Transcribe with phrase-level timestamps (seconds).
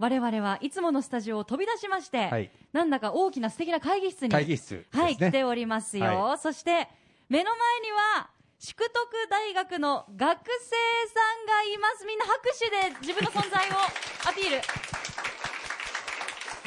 [0.00, 6.04] 我々はいつものスタジオを飛び出しまして、はいなんだか大きな素敵な会議室に、会議室ねはい、来ておりますよ。
[6.04, 6.88] はそして、
[7.28, 8.94] 目の前には、淑徳
[9.28, 10.76] 大学の学生
[11.08, 12.06] さんがいます。
[12.06, 13.72] みんな拍手で自分の存在を
[14.28, 14.60] アピール。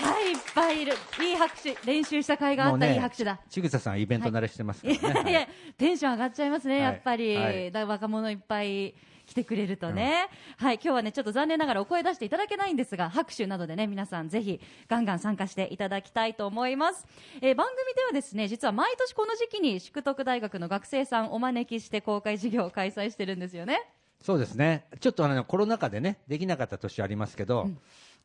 [0.04, 0.94] はい、いっぱいいる。
[1.22, 1.78] いい拍手。
[1.86, 3.40] 練習した甲斐があったいい拍手だ。
[3.50, 8.94] ちぐささんイベント慣れしてますから いやいね、や、テンション上がっちゃいますね、はいやっぱり、はいだ若者いっぱい
[9.34, 17.08] 来てくれるとね、はい、今日はね、ちょっと残念ながらお声出していただけないんですが、拍手などでね、皆さんぜひ、ガンガン参加していただきたいと思います。
[17.42, 23.82] えー番組ではですね、実は毎年この時期に、淑徳大学の学生さんお招きして公開授業を開催してるんですよね。
[24.22, 24.86] そうですね。
[25.00, 27.70] ちょっとあのコロナ禍でねできなかった年ありますけど、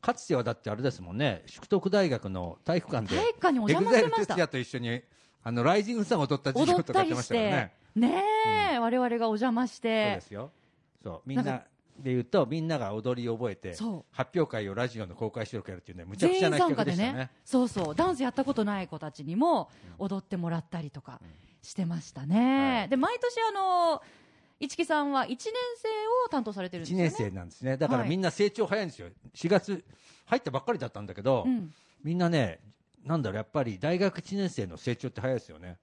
[0.01, 4.49] かつてはだってあれですもんね淑徳大学の体育館で体育館にお邪魔してました。
[4.49, 5.03] と一緒に
[5.43, 7.73] あのライジングサンを踊った授踊業とかやってましたからね。
[7.95, 8.23] て、ね
[8.75, 10.51] え、我々がお邪魔しそうてで、すよ
[11.03, 11.23] そう。
[11.27, 11.65] みんな
[11.99, 13.73] で言うとみんなが踊りを覚えて
[14.13, 17.31] 発表会をラジオの公開収録やるっていうねむちゃくちゃな企画でしたね。
[17.45, 17.95] そうそう。
[17.95, 19.69] ダンスやったことない子たちにも
[19.99, 21.21] 踊ってもらったりとか
[21.63, 22.89] してましたね、はい。
[22.89, 24.03] で毎年あの
[24.61, 25.89] 市木さんは1年生
[26.27, 27.11] を担当されてるんです1よね。
[27.11, 27.77] 年生なんですね。
[27.77, 28.09] だからはい。
[28.09, 29.09] みんな成長早いんですよ。
[29.35, 29.85] 4月
[30.27, 31.73] 入ったばっかりだったんだけど、うん。
[32.05, 32.61] みんなね
[33.05, 35.79] なんだろうやっぱり大学1年生の成長って早いですよね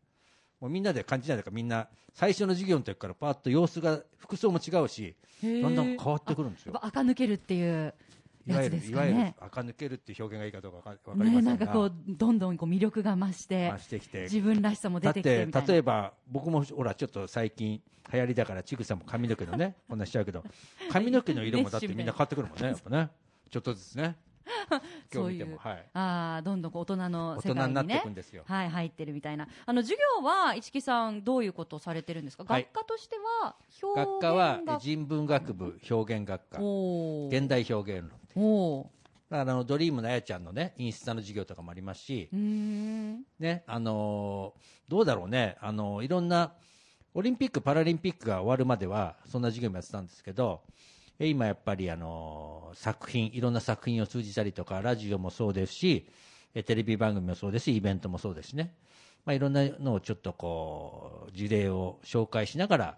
[0.60, 6.80] もうみんなで感じないだからみんな最初の授業の時からパーッと様子が服装も違うしだんだん変わってくるんですよ。
[6.82, 7.94] 垢抜けるっていう
[8.48, 14.22] いわやつですゆるいわゆる垢抜けるっていう表現がいいかどうかわかりませねんが、なんかこうどんどんこう魅力が増して増してきて。
[14.24, 15.68] 自分らしさも出だっててきてみたいな。
[15.68, 17.82] 例えば僕もほらちょっと最近
[18.14, 20.44] 流行りだからちぐさも髪の毛のねこんなしちゃうけど
[20.92, 23.10] 髪の毛の色もだってみんな変わってくるもんねやっぱね。
[23.50, 24.04] ちょっとずつね。
[24.04, 24.25] 今
[25.12, 25.86] そういうはい。
[25.94, 28.02] あーどんどんこう大人の世界に、ね、
[28.46, 29.48] はい、入ってるみたいな。
[29.66, 32.64] あの授業は市木さんどういうことをされてるんですか、はい。
[32.64, 34.34] 学科としては表現学科。
[34.34, 36.58] は学人文学部表現学科。
[36.58, 38.88] 現代表現論おー。
[39.30, 43.26] だからあのドリームのあやちゃんのねインスタの授業とかもありますし、うーん。
[43.40, 46.54] ねあのーどうだろうね、あのーいろんな
[47.16, 50.72] オリンピック・パラリンピックが終わるまではそんな授業もやってたんですけどえ
[51.20, 56.06] 今やっぱり、あの作品いろんな作品を通じたりとかラジオもそうですし
[56.66, 58.74] テレビ番組もそうですしイベントもそうですしね、
[59.26, 62.98] まあ、いろんなのをちょっとこう事例を紹介しながら、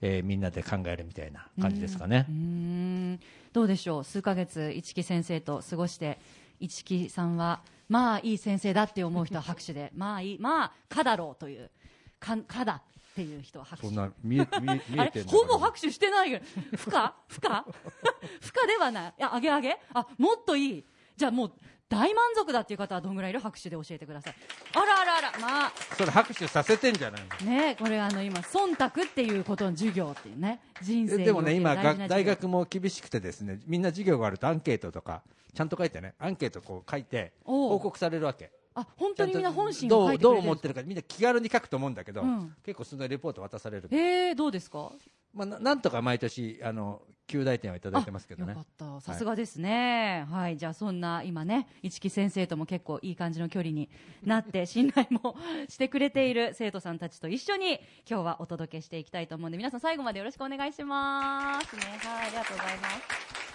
[0.00, 2.26] えーみんなで考えるみたいな感じですかね。
[2.28, 3.20] うん。
[3.52, 4.04] どうでしょう？
[4.04, 6.18] 数ヶ月市木先生と過ごして
[6.60, 11.70] 市木さんはまあいい先生だって思う人は拍手でまあいいまあかだろうという
[12.18, 12.82] かかだ。
[13.12, 13.88] っていう人は拍手。
[13.88, 16.44] そんな見え見え見あえてほぼ拍手してないけど、
[16.78, 17.14] 不可？
[17.28, 17.64] 不可？
[18.40, 19.14] 不可ではない。
[19.18, 19.78] いや、あげあげ？
[19.92, 20.84] あ、もっといい。
[21.16, 21.52] じゃあもう、
[21.90, 23.40] 大満足だっていう方はどんぐらいいる？
[23.40, 24.34] 拍手で教えてください。
[24.72, 27.46] あらあらあら、まあ、それ拍手させてんじゃないの？
[27.50, 31.76] ねこれあの今、忖度っていうことの授業っていうね、人生にでもね、今、
[32.08, 35.22] 大学も厳しくてですね、みんな授業があるとアンケートとか、
[35.54, 38.50] ちゃんと書いてね、アンケートこう書いて、報告されるわけ。
[38.74, 43.88] あ、本当にみんな本心どうを書いてどう思ってるか、みんな気軽に書くと思うんだけど、うん結構そのレポート渡される。
[43.90, 44.90] へえ、どうですか？
[45.34, 48.60] まあ、ななんとか毎年、あの、旧大点はいただいてますけどねよか。
[48.62, 49.00] った。
[49.00, 50.26] さすがですね。
[50.30, 50.58] はい。
[50.58, 53.88] じゃあそんな今ね、市木先生とも結構いい感じの距離に
[54.24, 55.36] なって、信頼も
[55.70, 61.76] してくれている 生徒さんたちと一緒に今日はお届けしていきたいと思うんで、皆さん最後までよろしくお願いします。
[61.76, 61.82] ね。
[61.82, 62.26] はい。
[62.26, 63.51] ありがとうございます。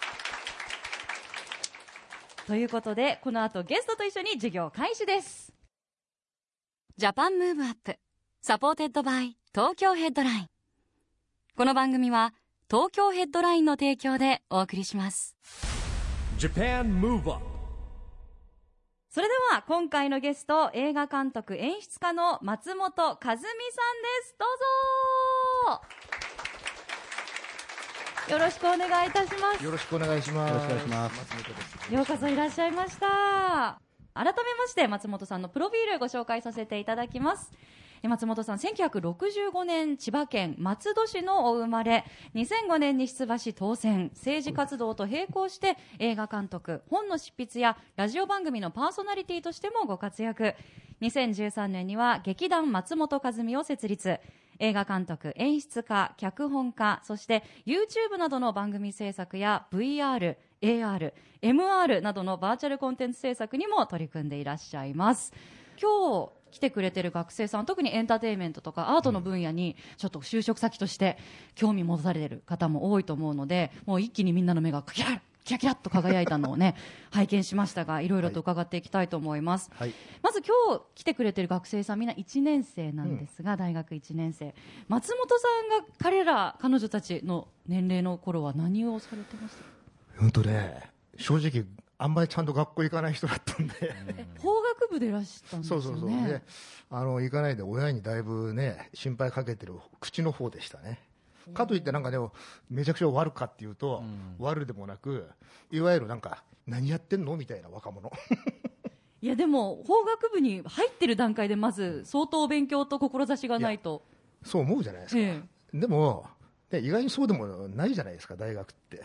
[2.47, 5.51] ということで、この後ゲストと一緒に授業開始です。
[6.95, 7.97] Japan Move Up
[8.41, 10.47] supported by 東京ヘッドライン。
[11.57, 12.33] この番組は
[12.71, 15.35] 東京ヘッドラインの提供でお送りします。
[19.09, 23.47] それでは今回のゲスト映画監督演出家の松本和美さんで
[24.23, 24.35] す。
[24.39, 25.81] どうぞ
[28.29, 30.51] よろしくお願いいたしますよろしくお願いします。
[30.51, 31.93] よろしくお願いします。
[31.93, 33.79] ようこそいらっしゃいました
[34.13, 37.51] 改めまして松本さんのプロフィールご紹介させていただきます
[38.07, 42.05] え松本さん1965年千葉県松戸市のお生まれ。
[42.35, 44.11] 2005年に出馬し当選。
[44.15, 50.55] 政治活動と並行して映画監督本の執筆やラジオ番組のパーソナリティとしてもご活躍。
[51.01, 54.19] 2013年には劇団松本和美を設立。
[54.59, 61.13] 映画監督、演出家、脚本家、そして YouTube などの番組制作や VR、AR、
[61.43, 65.31] MR などのバーチャルコンテンツ制作にも取り組んでいらっしゃいます。
[65.79, 71.17] 今日来てくれてる学生さん、特にエンターテインメントとかアートの分野にちょっと就職先として
[71.55, 76.75] 興味持たれてる方も多いと思うので、もう一気にみんなの目がキラッキラキラッと輝いたのをね、
[77.09, 79.71] 拝見しましたが、いろいろと伺っていきたいと思います。
[79.75, 79.93] はい。
[80.21, 84.53] まず今日来てくれてる学生さんみんな1年生なんですが、大学1年生。
[84.89, 85.47] 松本さ
[85.79, 90.19] んが彼ら彼女たちの年齢の頃は何をされてました？
[90.19, 90.81] 本当ね
[91.17, 91.63] 正直
[91.99, 93.73] あんまりちゃんと学校行かない人だったんで、
[94.39, 95.83] 法学部でいらしたんですよね。
[95.83, 96.27] そうそうそう。
[96.27, 96.41] で
[96.89, 100.99] あの行かないで親にだいぶね心配かけてる口の方でしたね。
[101.53, 102.17] かといってなんかね
[102.69, 104.03] めちゃくちゃ悪かっていうと、
[104.39, 105.27] 悪でもなく
[105.71, 108.11] いわゆるなんか何やってんのみたいな若者。
[109.19, 114.03] いやでも法学部に入ってる段階でまず相当勉強と志がないと。
[114.43, 115.41] そう思うじゃないですか、え。
[115.73, 116.27] でも、
[116.71, 119.03] ね、意外にそうでもないじゃないですか大学って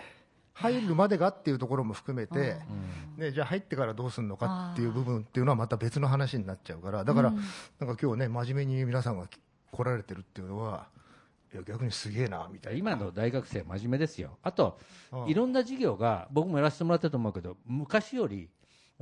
[0.55, 2.57] 入るまでがっていうところも含めて、
[3.17, 7.37] ね、じゃあ入ってからどうするのかっていう部分っていうのはまた別の話になっちゃうからだから、うん
[7.81, 9.27] なんか今日ね真面目に皆さんが
[9.71, 10.87] 来られてるっていうのは
[11.53, 12.79] いや逆にすげえなみたいな。
[12.79, 14.79] 今の大学生、真面目ですよ、あと、
[15.13, 15.29] うん。
[15.29, 18.49] いろんな授業が、僕もやらせてもらったと思うけど、昔より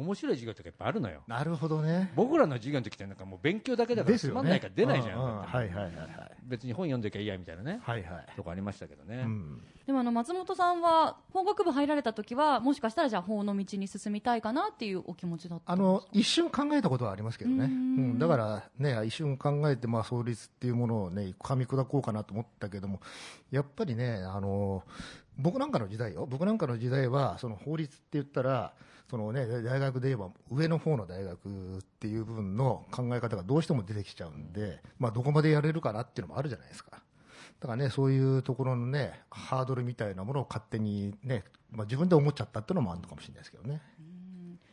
[0.01, 2.13] 面白い授業とかやっぱあるのよ、なるほどね。
[2.17, 5.95] 僕らの授業の時ってなんかもう勉強だけだからつまんないから出ないじゃん、ううはいはいはいはい。
[6.43, 8.27] 別に本読んできゃいいやみたいなね、はいはい。
[8.37, 9.23] とこありましたけどね。
[9.25, 9.63] うん。
[9.87, 15.93] でもあの松本さんは法学部入られた時はもしかしたらじゃあ法の道に進みたいかなっていうお気持ちだったあんですか？
[15.93, 18.19] の一瞬考えたことはありますけどね、ううんん。
[18.19, 23.01] だからね、一瞬考えて、まあ、創立っていうものをね、噛み砕こうかなと思ったけども、
[23.51, 24.85] やっぱりね、あの
[25.41, 28.73] 僕なんかの時代よ、僕なんかの時代は、その法律って言ったら、
[29.11, 36.93] そのね、大学で言えば上の方の大学っていう部分の考え方がどうしても出てきちゃうんで、まあ、どこまでやれるかなっていうのもあるじゃないですか。
[36.93, 43.83] だからね、そういうところのね、ハードルみたいなものを勝手にね、まあ、自分で思っちゃったっていうのもあるのかもしれないですけどね。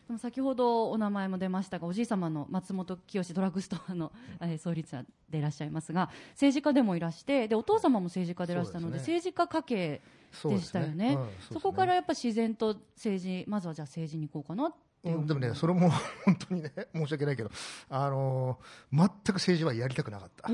[0.08, 9.00] でも先ほどお名前も出ましたがおじい様の松本清ドラッグストアの、えー創立者でいらっしゃいますが政治家でもいらしてでお父様も政治家でいらしたのでね。
[9.00, 10.02] 政治家家系
[10.46, 11.08] でしたよね。
[11.10, 11.54] うんそうですね。
[11.54, 14.74] そこからやっぱ自然と政治まずはじゃあ政治に行こうかなっ
[15.04, 15.90] ていう、うんでもね、それも
[16.26, 17.52] 本当にね、申し訳ないけど、
[17.90, 20.44] あのー全く政治はやりたくなかった。
[20.44, 20.54] 特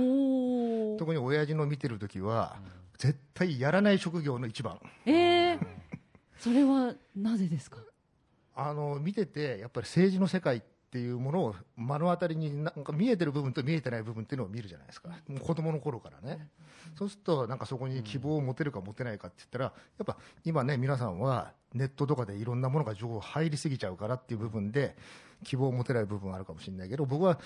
[1.14, 2.58] に親父の見てる時は、
[2.98, 4.80] 絶対やらない職業の一番。
[5.06, 5.60] えー、
[6.40, 7.78] それはなぜですか？
[8.56, 10.62] あの見てて、やっぱり政治の世界っ
[10.92, 15.10] ていうものを目の当たりになんか見えてる部分と見えてない部分っていうのを見るじゃないですか。
[15.28, 16.48] もう子供の頃からね。
[16.96, 19.72] そうすると、なんかそこに希望を持てるか持てないかって言ったら、や
[20.04, 24.96] っぱ今ね、皆さんはネットとかでいろんなものが情報入りすぎちゃうからっていう部分で、
[25.44, 27.40] 希望を持てない部分はあるかもしれないけど、僕は、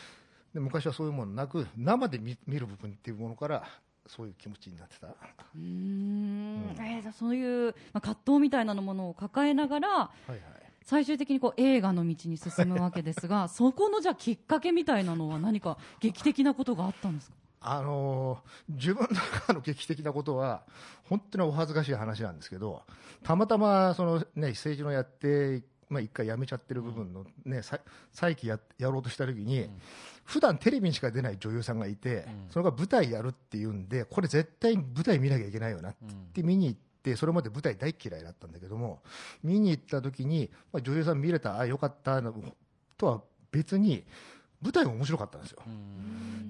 [0.54, 3.64] ね昔はそういうものなく、生で見見る部分っていうものから、
[4.08, 5.08] そういう気持ちになってた。
[5.08, 10.40] うーんえーそういう、まあ、葛藤みたいなものを抱えながらはいはい。
[10.88, 17.36] 最終的にこう映画の道に進むわけですが そこのじゃあきっかけみたいなのは何か劇的なことがあったんですか？
[17.60, 20.64] あのー自分の中の劇的なことは、
[21.04, 22.84] 本当にお恥ずかしい話なんですけど、
[23.24, 27.80] たまたまその、ね、政治のやって、まあ、一回やめちゃってる部分の、ね、さ
[28.14, 29.70] 再起ややろうとした時に、
[30.24, 39.02] 普段テレビにしか出ない女優さんがいて、それが舞台やるっていうんで、これ絶対舞台見なきゃいけないよなって言って見に行って、それまで舞台大嫌いだったんだけども、
[39.44, 42.34] 見に行った時に、まあ、女優さん見れた、あ、よかったの
[42.98, 44.04] とは別に、
[44.60, 45.62] 舞台が面白かったんですよ。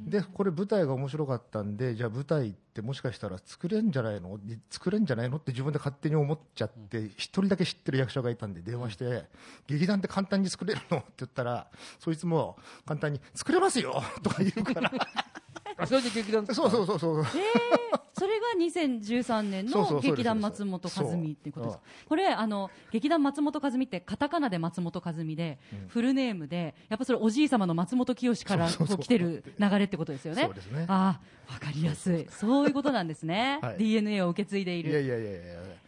[0.07, 4.39] でこれ舞台が面白かったんでじゃあ舞台ってもしかしたら作れんじゃないの？
[4.69, 5.35] 作れんじゃないの？
[5.35, 9.25] って自分で勝手に思っちゃって一人だけ知ってる役者がいたんで電話して
[9.67, 10.99] 劇団って簡単に作れるの？
[10.99, 11.67] って言ったら
[11.99, 14.01] そいつも簡単に作れますよ！
[14.23, 15.25] とか言うからあ
[15.85, 17.19] それで劇団そうそうそうそう。
[17.19, 17.25] えー、
[18.17, 30.43] それが2013年の劇団松本和美っていうことですこれあの劇団松本和美ってカタカナで松本和美で、フルネームでやっぱそれおじい様の松本清からこう来てる流れってことですよね？
[30.43, 30.85] そうですね。
[30.87, 32.27] ああわかりやすい。
[32.29, 33.77] そういうことなんですね、はい。
[33.77, 34.89] DNA を受け継いでいる。
[34.89, 35.39] いやいやいやいや。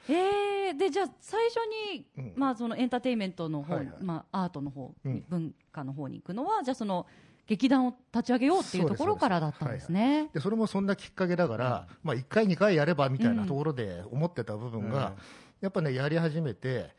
[0.09, 1.57] えー、でじゃあ最初
[1.93, 2.33] に、うん。
[2.35, 3.95] まあ、そのエンターテインメントの方、はいはい。
[4.01, 5.23] まあ、アートの方、うん。
[5.27, 7.05] 文化の方に行くのはじゃあその
[7.49, 10.29] 劇団を立ち上げようっていうところからだったんですね。
[10.33, 15.13] でそれもそんなきっかけだから、まあ、1回、2回やればみたいなところで思ってた部分が、
[15.59, 16.93] やっぱね、やり始めて、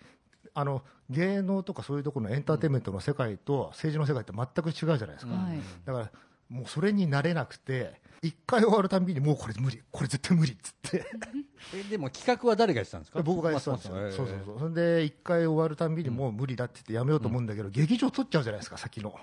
[0.53, 5.61] あの芸能とかそういうところのエンターテインメントの世界と政治の世界って全く違うじゃないですか、はい。
[5.85, 6.11] だから
[6.51, 11.07] もうそれになれなくて、1回終わるたんびに、もうこれ無理、これ絶対無理っつって、
[11.75, 13.23] えでも企画は誰がやってたんですか？
[13.23, 14.59] 僕がやってたんですよ、あそうそうえそう。
[14.59, 19.15] それで一回終わるたんびにもう無理だって言ってやめようと思うんだけど、劇場取っちゃうじゃないですか先の。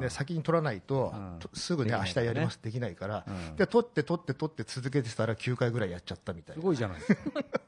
[0.00, 1.38] で先に取らないと、うん。
[1.40, 3.56] とすぐね明日やりますできないから、うん。
[3.56, 6.60] で取って取って取って続けてたら9回ぐらいやっちゃったみたいな。
[6.62, 7.20] すごいじゃないですか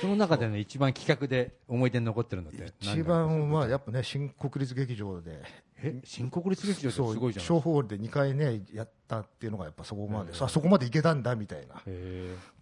[0.00, 5.42] その中でね一番企画で思い出に残ってるのって一番はやっぱね新国立劇場で。
[5.82, 6.00] え？
[6.04, 11.82] 新国立劇場ってそうすごいじゃない小ホールで2回ねやったっていうのがやっぱそこまで、あそこまでいけたんだみたいな、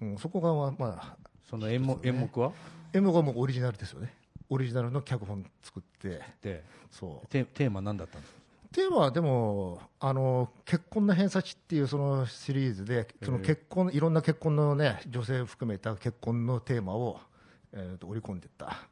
[0.01, 1.17] うん、そこがまあ、まあ、
[1.51, 2.53] その演目演目は？
[2.95, 4.15] 演目はもうオリジナルですよね。
[4.49, 6.21] オリジナルの脚本作って。
[6.41, 7.27] でそう。
[7.29, 8.38] テテーマ何だったんですか？
[8.73, 17.19] テーマはでもあの結婚の偏差値っていうそのシリーズでその結婚いろんな結婚のね女性を含めた結婚のテーマを、
[17.73, 18.87] えー、と織り込んでった。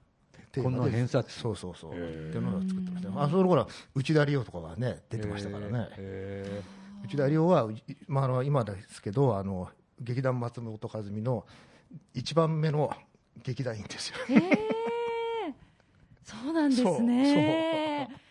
[0.52, 1.30] テーマで婚の偏差値。
[1.33, 3.09] そうそうそう、っていうのを作ってました。
[3.11, 6.62] よあその頃は内田理央とかがね出てましたからね、へ
[7.04, 7.75] 内田理央は、う
[8.09, 9.68] まあ、あの今ですけどあの
[10.00, 11.45] 劇団松本和美の
[12.14, 12.90] 一番目の
[13.42, 14.16] 劇団員ですよ。
[16.25, 18.09] そうなんですね。
[18.11, 18.25] えー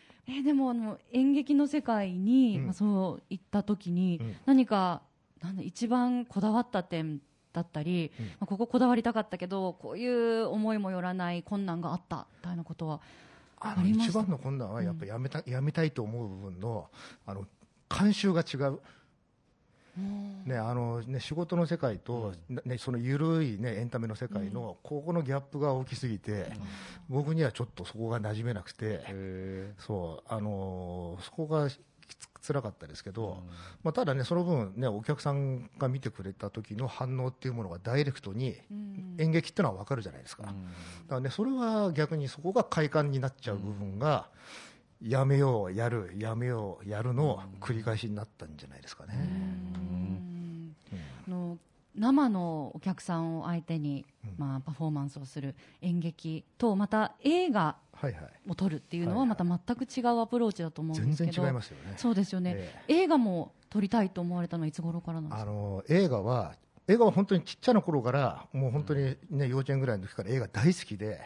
[0.45, 2.65] でもあの演劇の世界に、うん。
[2.65, 4.35] まあ、そう行った時に、うん。
[4.45, 5.01] 何か
[5.41, 7.19] な一番こだわった点
[7.51, 8.25] だったり、うん。
[8.25, 13.01] まあ、こここだわりたかったけどこういう思いもよらない困難があったみたいなことは
[13.59, 16.87] あの一番の困難はやっぱりやめた、やめたいと思う部分の
[17.25, 17.45] あの
[17.89, 18.79] 慣習が違う、
[19.97, 26.51] ねあのね、仕事の世界と、ね、その緩い、ね、エンタメの世界の、ここのギャップが大きすぎて、
[27.09, 31.75] 僕にはちょっとそこが馴染めなくて、えそうあのーそこがき
[32.15, 33.43] つ辛かったですけど、
[33.83, 39.15] まあ、ただね、その分、ね、お客さんが見てくれた時の反応っていうものがダイレクトにうん。
[39.17, 40.43] 演劇っていうのは分かるじゃないですか。
[40.43, 40.55] だか
[41.09, 44.29] らね、それは逆にそこが快感になっちゃう部分が、
[45.01, 49.13] やめよう、やる、やめよう、やるの繰り返しになったんじゃないですかね。
[51.27, 51.58] うんあの
[51.98, 54.05] 生のお客さんを相手に、
[54.38, 57.77] まあ、パフォーマンスをする演劇とまた映画。
[58.50, 61.46] を撮るっていうのははいまた全く違うアプローチだと思うんですけど。
[61.46, 61.94] 違いますよね。
[61.96, 62.84] そうですよね、え。
[62.89, 65.41] 映画も撮りたいと思われたのはいつ頃からなんですか？
[65.41, 66.55] あの映画は、
[66.89, 71.22] 映画は本当にちっちゃな頃から、もう本当に、ね、幼稚園ぐらいの時から映画大好きで、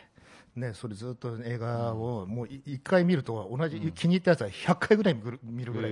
[0.55, 5.91] ね、それずっと映画をもうい一回見ると、同じ、気に入ったやつは100回ぐらい見る見るぐらい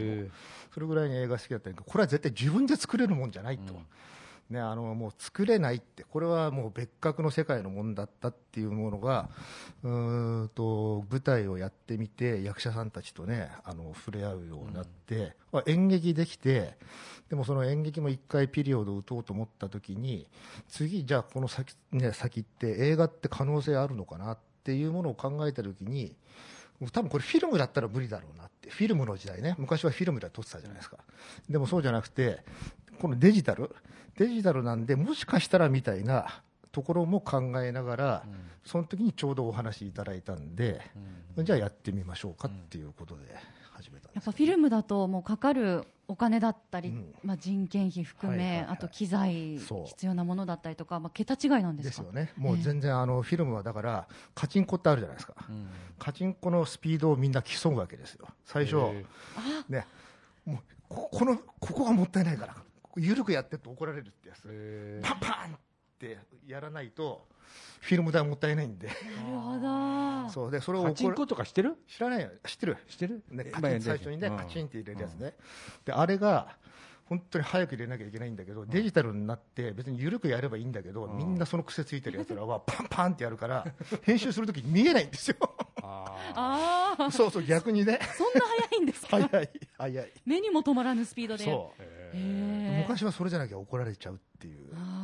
[0.74, 3.74] それぐらいに映画好きだったんだけど、これは絶対自分で作れるもんじゃないと。
[4.50, 9.30] ね、あのもう作れないって、これはもう別格の世界のもんだったっていうものが、
[9.84, 16.78] うーんと舞台をやってみて、役者さんたちとね、あの触れ合うようになって、まあ演劇できて、
[17.30, 20.28] でもその演劇も一回ピリオドを打とうと思ったときに、
[20.70, 26.16] 次、じゃあこの先,、ね、先って映画って可能性あるのかなっていうものを考えたときに、
[26.92, 30.98] 多分これフィルムだったら無理だろうなって、フィルムの時代ね、昔はフィルムで撮ってたじゃないですか。
[31.50, 32.44] でもそうじゃなくて、
[33.00, 33.76] このデジタル、
[34.18, 38.24] デジタルなんで、もしかしたらみたいなところも考えながら、
[38.64, 40.82] その時にちょうどお話いただいたんで、
[41.38, 43.24] じゃあやってみましょうかっていうことで
[43.77, 44.10] 始めた。
[44.13, 47.13] やっぱフィルムだともうかかるお金だったり、うん。
[47.24, 48.74] まあ、人件費含め、はいはいはい。
[48.75, 51.89] あと機材必要なものだったりとか、まあ、桁違いなんでか？
[51.89, 55.36] ですすよね、もう全然あのフィルムはだから、カチンコってあるじゃないですか、
[56.00, 58.75] カチンコのスピードをみんな競うわけですよ、最初、
[59.67, 59.86] ね、
[60.46, 60.57] もう
[60.88, 62.55] ここのここがもったいないから、
[62.96, 65.60] 緩くやってって怒られるってやつ、パンパンっ
[66.00, 67.27] てやらないと、
[67.80, 69.00] フィルム代もったいないんで、なる
[69.39, 69.60] ほ
[70.25, 70.30] ど。
[70.30, 71.75] そうでそれをパチンコとかしてる？
[71.88, 73.24] 知らないよ、知ってる、してる？
[73.30, 73.51] ね、え？
[73.51, 74.38] カチン最初にね、うん。
[74.38, 75.34] カチンって入れるやつね、
[75.86, 76.58] であれが
[77.06, 83.66] 本当に早く入れなきゃいけないんだけど、デジタルになって、別に緩くやればいいんだけど、みんなその癖ついてるやつらは、パンパンってやるから、
[84.04, 85.38] 編集するとき見えないんですよ、
[85.82, 89.25] ああそうそう、逆にね、そんな早いんですか？
[89.25, 91.46] 早い、早い、目にも止まらぬスピードで。
[91.46, 91.74] そ
[92.13, 94.74] う、昔はそれじゃなきゃ怒られちゃうっていう。
[94.75, 94.97] あ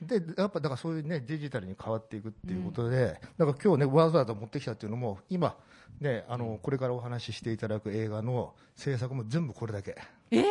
[0.00, 5.56] でやっぱだからそういうねデジタルに変わっていくっていうことで、だから今日ねわざわざ持ってきたっていうのも今
[6.00, 9.96] ねあのこれからお話ししていただく映画の制作も全部これだけ。
[10.30, 10.40] ー？
[10.40, 10.44] え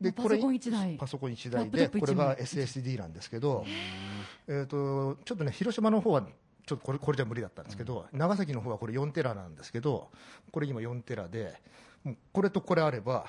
[0.00, 0.96] でパソコン一台。
[0.96, 3.64] パソコン1台でこれが枚 SSD なんですけど、
[4.48, 6.22] えー、とちょっとね広島の方は
[6.66, 10.08] ちょっとこれこれじゃ無理だったんですけど、長崎の方はこれ4テラなんですけど
[10.50, 11.54] これ今4テラで
[12.32, 13.26] これとこれあれば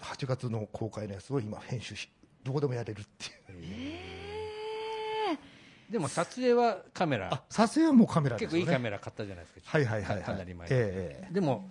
[0.00, 2.08] 8月の公開のやつを今編集し
[2.44, 3.34] どこでもやれるっていう。
[5.90, 7.32] でも撮影はカメラ。
[7.32, 8.56] あ撮影はもうカメラですよね。
[8.58, 10.24] 結構いいカメラ買ったじゃないですかはいはいはいはい。
[10.24, 11.70] かなり前にええでも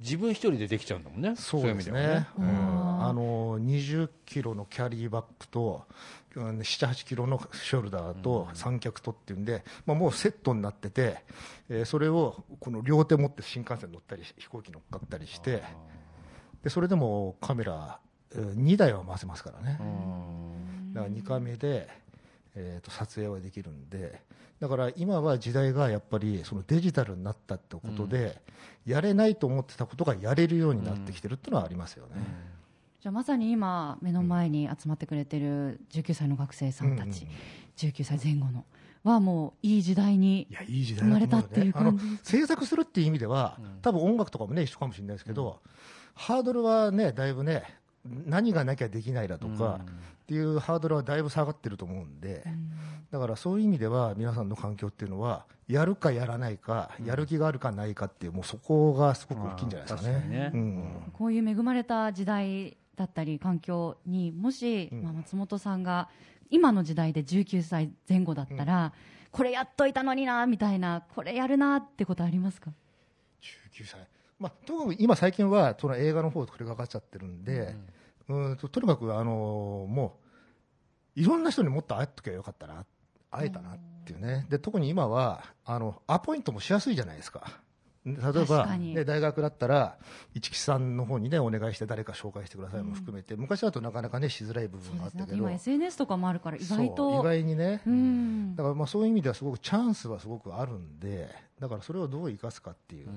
[0.00, 1.34] 自分一人でできちゃうんだもんね。
[1.36, 3.04] そういう意味はですね、うん。
[3.04, 5.86] あの20キロのキャリーバッグと、
[6.36, 11.24] うん7、8キロのショルダーと三脚とっていうんで、まあ、もうセットになってて、
[11.68, 15.64] えーそれをこの両手持って新幹線乗ったり、飛行機乗っかったりして、
[16.62, 17.98] でそれでもカメラ
[18.34, 20.92] 2台は回せますからね、うん。
[20.92, 21.88] だから2カメで、
[22.54, 24.20] えー、と撮影はできるんで、
[24.60, 28.40] だから今は時代がやっぱりそのデジタルになったってことで、
[28.86, 32.12] やれないと思ってたことがやれるようになってきてるっていうのはありますよね。
[33.00, 37.34] じゃあまさに今目の前に集まってくれてる19歳の学生さんたち、うんうん
[37.78, 38.64] 19歳前後の
[39.04, 42.18] はもういい時代にいや、いい時代だと思うよ生まれたっていう感じ。
[42.24, 45.60] 制作するっていう意味では、多分音楽とかもね、一緒かもしれないですけど、
[46.14, 47.62] ハードルはね、だいぶね、
[48.04, 49.80] 何がなきゃできないだとか、
[50.22, 52.44] っていうハードルはだいぶ下がってると思うんで、
[53.10, 60.28] だからそういう意味では、皆さんの環境っていうのは、やるかやらないか、やる気があるかないかっていう、もうそこがすごく大きいんじゃないですかね。
[60.28, 60.50] ね。
[60.54, 61.12] うん。
[61.12, 65.02] こういう恵まれた時代だったり環境にもし、うん。
[65.02, 66.08] まあ、松本さんが
[66.50, 68.92] 今の時代で19歳前後だったら、
[69.30, 72.72] これやっといたのになみたいなこれやるなってことありますか
[73.72, 74.00] ？19歳、
[74.38, 77.74] まあ、特に今、最近はその映画の方とこれがかかっちゃってるんで、
[78.28, 80.18] うんととにかく、あのーも
[81.16, 82.84] う、いろんな人にもっと会っときゃよかったな、
[83.30, 87.60] 会えたなっていうね、で特に今はあの、アポイントもしやすいじゃないですか。
[88.04, 89.98] 例え確ば、ね、大学だったら、
[90.34, 97.20] 市木さんの方にね、お願いして誰か紹介してくださいも含めて、昔だとなかなかね、しづらい部分があったけど、今 SNS とかもあるから意外と。
[97.20, 98.56] 意外にね、うん。
[98.56, 101.28] だからまあそういう意味ではすごくチャンスはすごくあるんで、
[101.60, 103.08] だからそれをどう生かすかっていう、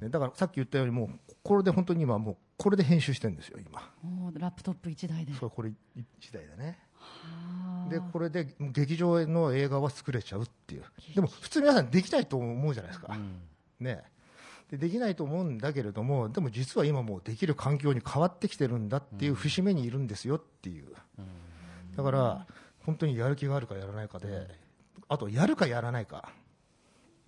[0.00, 3.92] ねだからさっき言ったように、もうこれで本当に今、もうこれで編集してるんですよ、今、
[4.38, 5.34] ラップトップ1台で。
[5.34, 5.72] そうこれ
[6.18, 7.90] 一台だね、はあ。
[7.90, 13.16] でこれで劇場の映画は作れちゃうっていう、でも普通、皆さんできないと思うじゃないですか、
[13.80, 14.02] ね。
[14.70, 20.94] で、できないと思うんだけれども、でも実は今、もうできる環境に変わってきてるんだっていう節目にいるんですよっていう、
[21.96, 22.46] だから
[22.86, 24.46] 本当にやる気があるかやらないかで、
[25.08, 26.32] あとやるかやらないか、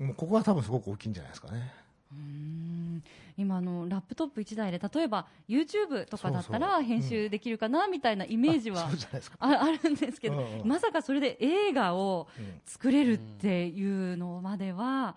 [0.02, 1.72] もうここが多分すごく大きいんじゃないですかね。
[2.12, 3.02] うん
[3.38, 8.90] 今あのラップトップ1台で例えば YouTube とかだったら編集できるかなみたいなイメージは
[9.38, 15.16] あるんですけど、うんうんまさかそれで映画をうん作れるっていうのまでは、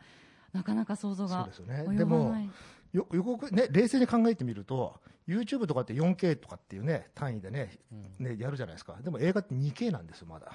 [0.54, 2.50] なかなか想像がそうですよね及でもばない。
[2.94, 7.78] よよくね、冷静に考えてみると、YouTube とかって 4K とかっていうね、単位でね、
[8.20, 8.96] ね、やるじゃないですか。
[9.02, 10.54] でも映画って 2K なんですよ、まだ。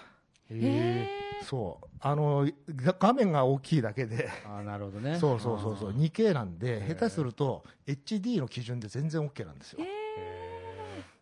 [1.42, 1.87] そう。
[2.00, 5.19] あの、が画面が大きいだけで、あーなるほどね。
[5.19, 9.80] そうそうそうそう、2K なんで、下手すると HD の基準で全然 OK なんですよ。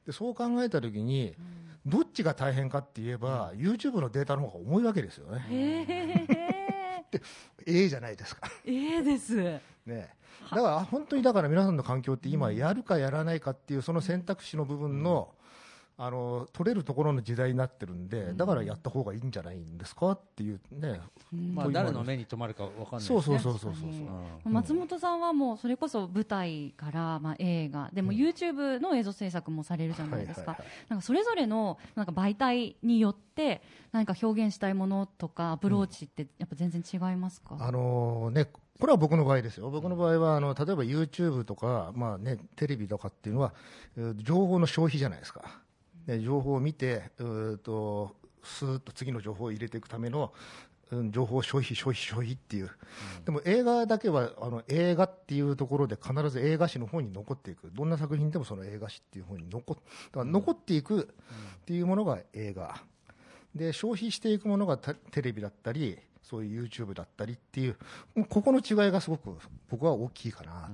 [0.07, 1.35] でそう考えたときに、
[1.85, 5.47] どっちが大変かって言えば、YouTube のデータの方が重いわけですよね。
[7.67, 8.49] ええじゃないですか。
[8.65, 9.61] ええです。
[9.87, 10.15] ね、
[10.51, 15.35] だから本当にだから皆さんの環境って今やるかやらないかっていうその選択肢の部分の、
[16.01, 21.01] あの取れるところの時代になってるんで、だからやった方がいいんじゃないんですかっていうね、
[21.53, 23.09] まあ、誰の目に留まるかわかんないですね。
[23.09, 23.89] そうそうそうそうそ
[24.47, 24.49] う。
[24.49, 27.91] 松本さんはもうそれこそ舞台から、まあ、映画。
[27.93, 30.57] でも YouTube の映像制作もされるじゃないですか。
[30.89, 43.53] なんかそれぞれのなんか媒体によって何か表現したいものとかアプローチってやっぱ全然違いますか、あのね、これは僕の場合ですよ、僕の場合はあの例えば YouTube とか、まあね、テレビとかっていうのは、
[43.97, 45.61] えー情報の消費じゃないですか、
[46.09, 50.33] で情報を見て、うーとスーッと次の情報を入れていくための、
[50.91, 52.71] うん情報消費、消費、消費っていう、
[53.27, 61.11] でも映画だけはあの映画っていうところで必ず映画史の方に残っていく、どんな作品でもその映画史っていう方に残っだから残っていく
[61.61, 62.83] っていうものが映画。
[63.55, 67.77] で消費していくものがたテレビだったりそういう YouTube だったりっていう
[68.15, 69.37] もうここの違いがすごく
[69.69, 70.71] 僕は大きいかな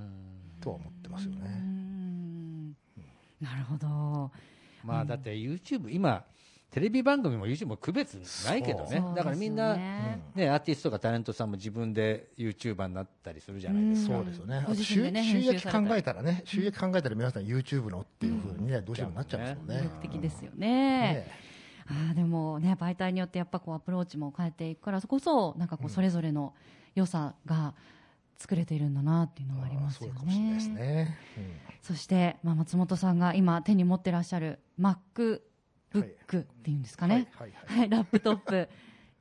[0.61, 1.49] とは思ってますよね。
[1.49, 2.77] ん。
[3.41, 4.31] なるほど
[4.85, 6.25] まあだって YouTube 今
[6.71, 9.01] テレビ番組も YouTube も区別ないけどね。
[9.15, 14.67] だからみんな、ねね、アーティストとかタレントさんも自分で YouTuber になったりするじゃないですか、そうですよね。
[14.75, 19.75] 収収益考えたらね、収益考えたら皆さん YouTube のっていうふうにね、どうしてもなっちゃいますもんね。
[19.77, 20.69] 魅力的ですよね。
[20.69, 21.27] ね
[21.87, 26.55] あーでもね媒体によってやっぱこうアプローチも変えていくからそこそなんかこうそれぞれの
[26.95, 27.75] 良さが
[28.45, 30.75] 作れているんだなっていうのはありますよそうかもしれないですね。
[30.75, 31.19] ね。
[31.81, 35.41] そして、まあ、松本さんが今手に持ってらっしゃる MacBook
[36.43, 38.69] っていうんですかね、はいはいはい、ラップトップ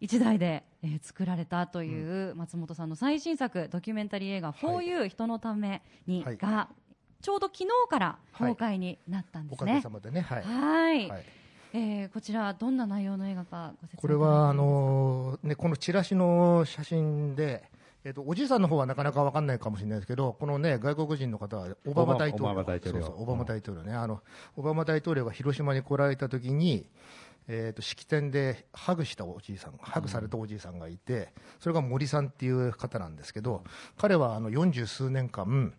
[0.02, 6.68] 1台で、えー作られたという松本さんの最新作ドキュメンタリー映画「はい 4U 人のために」はいが
[7.22, 9.82] ちょうど昨日から公開になったんでおかげすね。
[9.82, 10.20] さまでね。
[10.20, 10.44] はい。
[10.44, 11.26] はいはい
[11.76, 17.64] えーこちらどんな内容の映画かご説明これはあのねこのチラシの写真で、
[18.06, 23.06] えっとおじいさんの方はなかなかわかんないかもしれないですけど、このね外国人の方はオバマ大統領、オバマ大統領。
[23.06, 24.22] そうそうオバマ大統領ね、あの
[24.56, 26.88] オバマ大統領が広島に来られた時に。
[27.46, 33.66] えー、と式典でハグしたおじいさん、ハグされたおじいさんがいて、それが森さんっていう方なんですけど、
[33.98, 35.74] 彼はあの40数年間、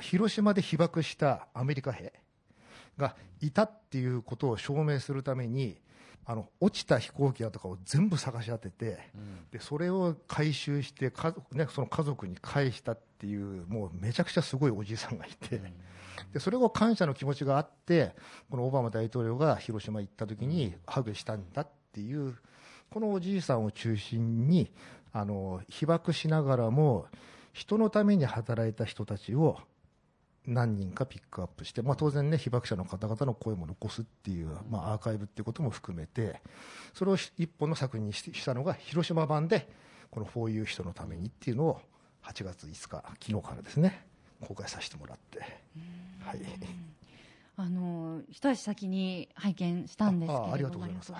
[0.00, 2.12] 広島で被爆したアメリカ兵、
[2.98, 5.76] がいたっていうことを証明するために
[6.28, 8.98] あの落ちた飛行機だとかを全部探し当てて、
[9.52, 15.60] でそれを回収して家族、ね、その家族に返したっていうもうめちゃくちゃすごいおじいさんがいて、
[16.32, 18.12] でそれを感謝の気持ちがあって
[18.50, 22.34] このオバマ大統領が広島行った時にハグしたんだっていう
[22.90, 24.72] このおじいさんを中心に
[25.12, 27.06] あの被爆しながらも
[27.52, 29.58] 人のために働いた人たちを
[30.46, 36.40] 何人かピックアップして、まあ、当然ね被爆者の方々の声も残すっていう、まあ、アーカイブっていうことも含めて
[36.94, 39.68] それを一本の作品にししたのが広島版で
[40.10, 41.80] この「For You 人のために」っていうのを
[42.22, 44.06] 8月5日昨日からですね
[44.40, 45.40] 公開させてもらって、
[46.20, 46.40] はい、
[47.56, 50.54] あの一足先に拝見したんですけれども。
[50.54, 51.12] ありがとうございます。
[51.12, 51.14] い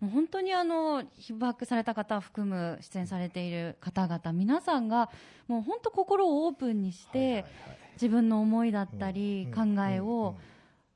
[0.00, 5.08] もう本当にあの被爆された方を含む出演されている方々皆さんが
[5.46, 10.34] もう本当心をオープンにして、はいはいはい自分の思いだったり、うん考えを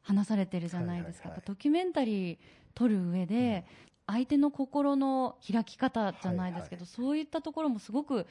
[0.02, 2.38] 話されてるじゃないですか、ドキュメンタリー
[2.74, 3.64] 撮る上で、
[4.06, 8.26] 相手の心の開き方じゃないですけど、そういったところもすごく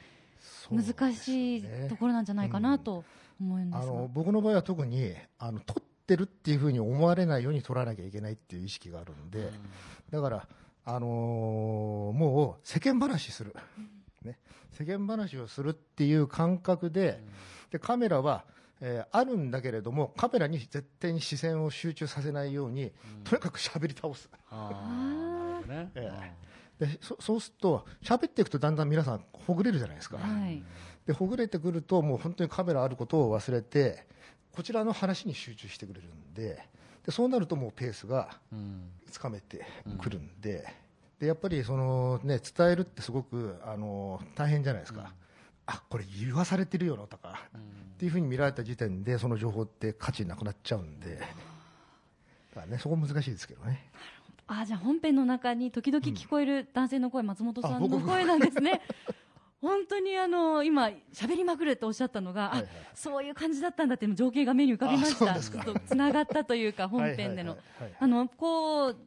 [0.70, 3.04] 難しいねところなんじゃないかなと
[3.40, 9.50] 思うんですが、あの僕の場合は特にあの撮ってるっていうふうに思われないように撮らなきゃいけないっていう意識があるんで、
[10.10, 10.48] だから、
[10.84, 13.54] あのーもう世間話する、
[14.22, 14.38] ね、
[14.72, 17.20] 世間話をするっていう感覚で,、
[17.70, 18.44] でカメラは、
[18.80, 22.92] えーあるんだけれどもカメラに絶対に視線を集中させないように、
[23.24, 24.28] とにかく喋り倒す。
[24.50, 26.36] あーなるほどね。
[26.80, 30.62] えでそそうすると喋っていくとだんだん皆さんほぐれるじゃないですか、はい、
[31.06, 34.04] でほぐれてくるともう本当にカメラあることを忘れて
[34.52, 36.62] こちらの話に集中してくれるんで
[37.06, 38.90] でそうなるともうペースがうん。
[39.10, 39.64] つかめて
[39.98, 40.66] くるんで,、
[41.18, 45.14] でやっぱりその、ね、伝えるってすごくあの大変じゃないですか、
[45.66, 47.48] あこれ言わされてるよなとか、
[47.96, 51.16] っていうふうに見られた時点でその情報って価値なくなっちゃうんで。
[51.16, 53.90] だから、ね、そこ難しいですけどね。
[54.48, 58.80] あじゃあ本編の中に時々聞こえる男性の声、松本さんの声なんですね。
[59.60, 65.34] 本当にあの今喋りまくるっておっしゃったのが、はいはいあそういう感じだったんだっていう情景が目に浮かびました。
[65.38, 67.58] つながったというか本編での。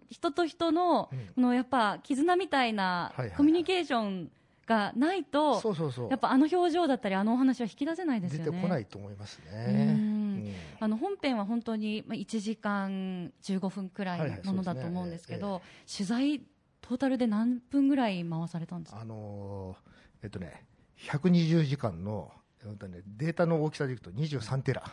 [0.10, 1.20] 人と人の,、うん。
[1.28, 4.32] このやっぱ絆みたいなコミュニケーション
[4.70, 6.10] がないと、そうそうそう。
[6.10, 8.58] やっぱあの表情だったりあのお話は引き出せないです出よね。
[8.60, 10.56] てこないと思いますね。
[10.80, 16.40] あの本編は本当にまあ1時間15分くらはいものだと思うんですけど、取材
[16.82, 19.02] トータルで何分ぐらい回されたんですか？
[19.02, 19.90] あのー
[20.24, 20.66] えっとね、
[21.00, 22.32] 120時間の、
[22.64, 24.84] えっとね、データの大きさでいくと23テラ。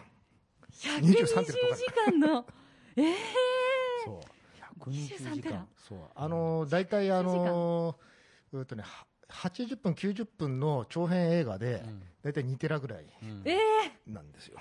[0.72, 1.60] 120 23時テ
[2.10, 2.44] 間の？
[2.96, 3.14] ええ
[4.04, 4.90] そう。
[4.90, 5.68] 120 23テラ時間。
[5.88, 5.98] そう。
[6.14, 7.96] あのー大体あのー
[8.58, 11.82] えっとね、は80分、90分の長編映画で、
[12.22, 13.42] 大体2テラぐらいうん。
[13.44, 14.58] ええなんですよ。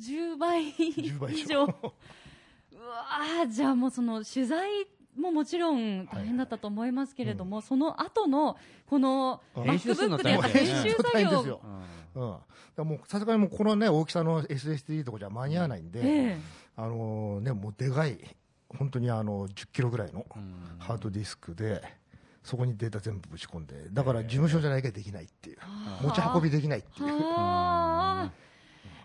[0.00, 0.72] 10倍。
[0.72, 1.64] 10倍以以上。
[1.66, 1.74] 上
[2.72, 4.68] うわーじゃあもうその取材
[5.16, 11.30] ももちろん大変だったと思いますけれども、その後のこのバ編ックブックで編集作業。
[11.30, 11.60] ですよ。
[12.14, 12.88] うん。
[12.88, 16.38] もうさすがにもうこのね、大きさの SSD とかじゃ間に合わないんで、ええ。
[16.76, 18.18] あのーね、もうでかい、
[18.68, 20.76] 本当にあの、10キロぐらいのうん。
[20.78, 21.82] ハードディスクで、
[22.46, 25.58] そこにデータ全部ぶち込んで、だから事務所じゃないからできないっていう、
[26.00, 27.06] 持ち運びできないっていう。
[27.06, 28.32] はあ。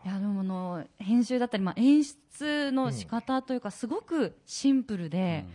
[0.06, 5.46] いやでもあの編集だったり、まあ、演出の仕方というか、すごくシンプルで、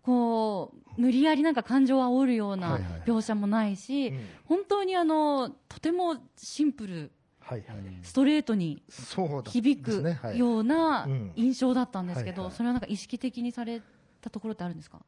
[0.00, 4.20] こう無理やりなんか感情を煽るような描写もないし、うん。
[4.46, 7.78] 本当にあのとてもシンプルはいはい。
[8.00, 10.02] ストレートにそうだ響く
[10.34, 11.32] ようなうん。
[11.36, 13.82] 印象だったんですけど、それはなんか意識的にされ
[14.22, 15.00] たところってあるんですか？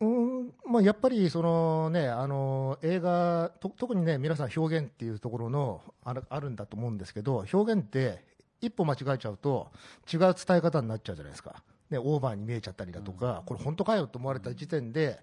[0.00, 8.24] うんまあ、やっぱりその、ね、あの映画と、特にね、皆さん表現っていうところのあるあるんだと思うんですけど、表現って
[8.62, 9.70] 一歩間違えちゃうと、
[10.10, 15.20] 違う伝え方になっちゃうじゃないですか、ね、オーバーに見えちゃったりだとか、これ、本当かよと思われた時点で、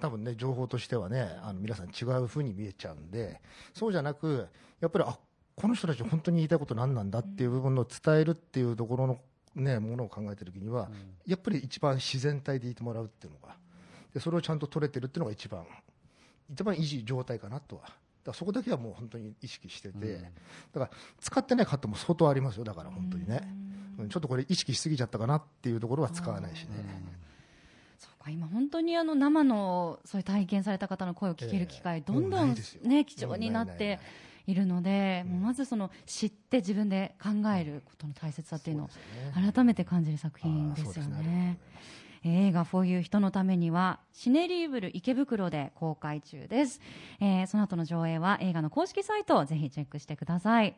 [0.00, 3.40] 多分ね、情報としてはね、あの皆さん違うふうに見えちゃうんで、
[3.74, 4.46] そうじゃなく、
[4.80, 5.18] やっぱり、あ
[5.56, 9.20] この人たち、本当に言いたいこと何なんだっていう部分の伝えるっていうところの、
[9.56, 10.90] ね、ものを考えたときには、
[11.26, 13.56] やっぱり一番自然体でいてもらうっていうのが。
[14.14, 15.64] でそれをちゃんと取れてるっていうのが一番
[16.50, 17.82] 一番いい状態かなとは。
[18.24, 20.20] だそこだけはもう本当に意識してて、
[20.72, 22.64] だから使ってないカットも相当ありますよ。
[22.64, 23.42] だから本当にね、
[23.98, 24.08] うん。
[24.08, 26.68] ちょっとこれ意識しすぎちゃったかなっていうところは使わないしね、
[27.98, 33.98] そうか今本当にあの生のそういう体験された方の声を聞ける機会、ええどんどんね貴重になって
[34.46, 38.88] いるので、もうまずその知って自分で考えることの大切さっていうのを
[39.52, 41.58] 改めて感じる作品ですよね。
[42.24, 46.80] 映画「For You 人のために」はシネリーブル池袋で公開中です、
[47.20, 50.76] えーその後の上映は映画の公式サイトをぜひチェックしてください。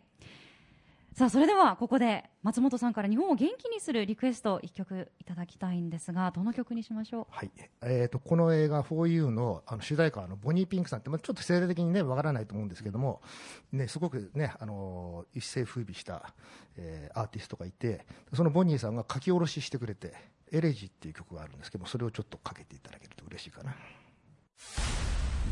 [1.13, 7.27] さあそれではここで松本さんから日本を元気にするリクエスト一曲いただきたいんですがどの曲にしましょう？
[7.31, 7.51] はい。
[7.83, 13.23] えー、とこの映画「4U の」あの主題歌あのボニー・ピンクさんって、まあ、ちょっと世代的にねわからないと思うんですけども、
[13.71, 16.35] ね、すごくねあの一世風靡した、
[16.77, 20.15] えーアーティストがいてそのボニーさんが書き下ろししてくれて
[20.55, 23.75] 「エレジ」っていう曲があるんですけどもそれをちょっとかけていただけると嬉しいかな。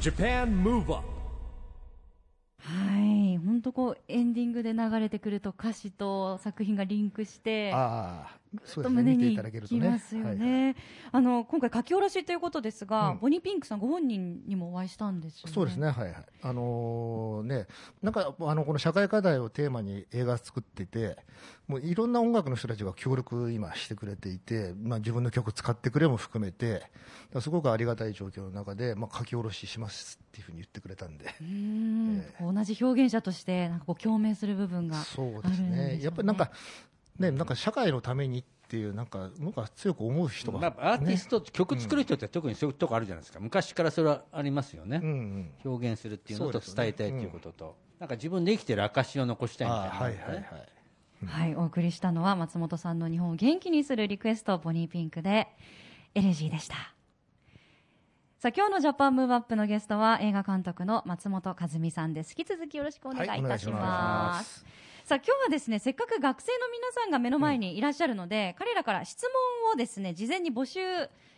[0.01, 1.07] Japan Move Up
[2.59, 3.39] はい。
[3.39, 10.77] 本当こうエンディングで流れてくると歌詞と作品がリンクしてああぐそうですね見てっと胸にきますよはいね。
[11.11, 15.53] あの今回書き下ろしということですが、うんボニーピンクさんご本人にもお会いしたんですよね。
[15.53, 16.15] そうですね、はいはい。
[16.43, 17.67] あのーね、
[18.03, 21.17] なんか、あの、この社会課題をテーマに映画作ってて、
[21.69, 26.91] もういろんな音楽の人たちが協力今してくれていて、まあ自分の曲使ってくれも含めて、
[27.41, 31.27] すごくありがたい状況の中で、まあ書き下ろししますっていうふうに言ってくれたんで。
[31.43, 35.77] んえこう同じ表現者としてなんかこう共鳴する部分がそうですあるんでしょうね。
[35.97, 36.51] ねやっぱりなんか、
[37.19, 45.11] ね、なんか社会のためにっていう、なんか、僕は強く思う人が、まあ、アーティスト、曲作る人って特にそういうとこあるじゃないですか、昔からそれはありますよね、うん。
[45.65, 45.71] うん。
[45.71, 50.45] 表現するっていうのと伝えたいっていうことと、なんか自分で生きてる証を残したいみたいな、あはいはいはい。
[51.27, 55.49] はい、お送りしたのは松本さんの日本を元気にするリクエストボニーピンクで
[56.15, 56.75] エレジーでした。
[58.39, 62.35] さあ今日のジャパンムーブアップのゲストは映画監督の松本和美さんです。
[62.37, 69.27] 引き続きよろしくお願いいたしはいお願いさあ今日はですねせっかく学生の皆さんが目の前にいらっしゃるので、彼らから質
[69.65, 70.81] 問をですね事前に募集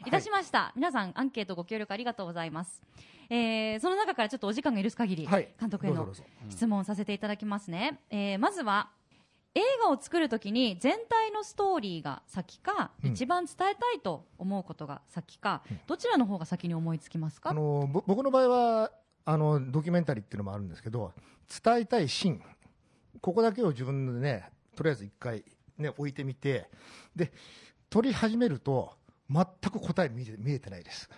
[0.07, 2.83] いたしました、皆さんアンケートご協力ありがとうございます、
[3.31, 5.49] えーその中からちょっとお時間が許す限り、はい。
[5.59, 6.07] 監督への
[6.51, 8.91] 質問させていただきますね、えーまずは
[9.55, 13.13] 映画を作るときに全体のストーリーが先か、うん。
[13.13, 17.51] 一番伝えたいと思うことが先か、どちらの方が先に思いつきますか？
[17.51, 18.91] あのぼ僕の場合は
[19.25, 21.13] あのドキュメンタリーっていうのもあるんですけど
[21.65, 22.43] 伝えたいシーン
[23.25, 25.43] ここだけを自分でねとりあえず一回、
[25.79, 26.69] ね、置いてみて
[27.17, 27.33] で
[27.89, 28.93] 撮り始めると
[29.31, 31.09] 全く答え見え見えてないです。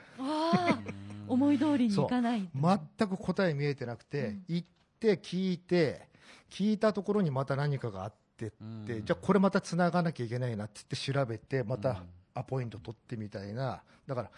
[1.26, 2.48] 思い通りにいかない。
[2.54, 4.68] 全く答え見えてなくて、行っ
[5.00, 6.08] て聞いて
[6.48, 8.50] 聞いたところにまた何かがあってっ
[8.86, 13.82] て、じゃあこれまたつながなきゃいけないなって言って調べてまたアポイント取ってみたいな。
[14.06, 14.30] だから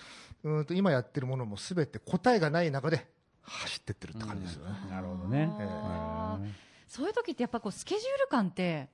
[0.45, 3.07] うーんと今やってるものも全て答えがない中で
[3.43, 5.51] 走ってってるって感じですよね、なるほどね。
[5.59, 8.89] あーそういう時ってやっぱこうスケジュール感って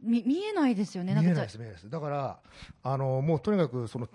[0.00, 1.14] 見見えないですよね。
[1.14, 1.90] 見えないです見えないです。
[1.90, 2.38] だから
[2.82, 4.08] あのもうとにかくその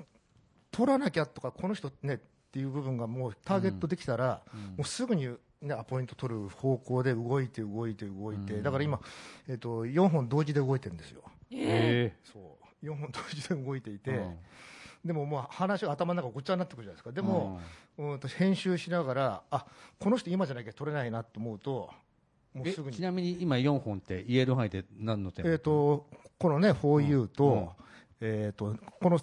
[0.72, 2.18] 取らなきゃとかこの人ねっ
[2.52, 4.42] ていう部分がもうターゲットできたら、
[4.78, 5.28] もうすぐに、
[5.62, 9.00] ね、アポイント取る方向で動いて動いて動いて、だから今、
[9.48, 11.24] えっと4本同時で動いてるんですよ。
[11.52, 12.86] えそう。
[12.86, 14.38] 4本同時で動いていて、うん。
[15.06, 17.12] でももう話が頭の中ごっちゃになってくるじゃないですか。
[17.12, 17.60] でも、
[17.98, 19.66] うん、と編集しながらあ
[20.00, 21.90] この人今じゃなきゃ取れないなと思うと
[22.58, 22.96] もうえすぐに。
[22.96, 27.76] ちなみに今4本って言える範囲で何のテーマえー、とこのね 4U と,、
[28.22, 29.20] うんえー、とこの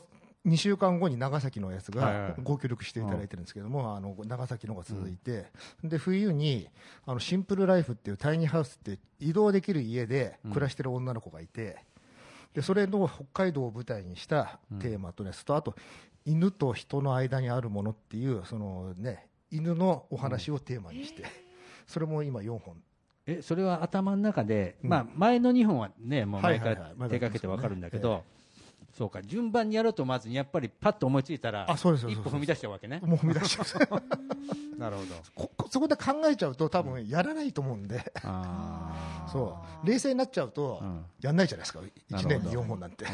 [0.46, 2.28] 2週間後に長崎のやつはいはい。
[2.32, 5.46] がご協力していただいてるんですけども、あの長崎のが続いて、
[5.82, 6.68] で冬に
[7.06, 11.78] あのシンプルライフっていうタイニーハウスって移動できる家で暮らしてる女の子がいて、
[12.52, 15.74] でそれの北海道を舞台にしたテーマとね、とあと
[16.26, 21.24] 犬と人の間にあるものっていうその、ね、犬のお話をテーマにして、
[21.86, 22.76] それも今4本
[23.26, 24.90] えそれは頭の中で、うん。
[24.90, 26.82] まあ、前の2本はね、もう前かはいはい。
[26.82, 28.22] はいら手掛けて分かるんだけえど、
[28.92, 33.00] そうか、順番にやろうとまずにやっぱりパッと思いついたら、あそうです一歩踏み出しちゃうわけね。
[33.02, 34.02] もう踏み出しちゃう。
[34.78, 35.14] なるほど。
[35.34, 39.86] ここそこで考えちゃうと多分やらないと思うんで、あそう。
[39.86, 41.04] 冷静になっちゃうとうん。
[41.20, 43.06] やんないじゃないですか、1年になるほど4本なんて。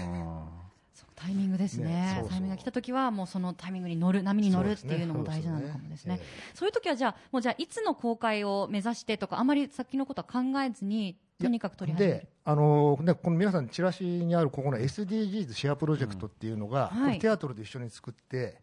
[1.20, 1.88] タイミングですね。
[1.88, 2.30] ねそうそう。
[2.30, 6.16] タイミングが来た時はもうそのタイミングに乗る波に乗るっていうのも大事なのかもですね。
[6.16, 6.26] そう
[6.60, 18.60] そういう時はじゃあもうじゃあいつの公開を目指してとかあまり先のことは考えずにとにかく取りで、あのね、この皆さん、チラシにあるここの SDGs シェアプロジェクトっていうのが、うんテアトルで一緒に作って、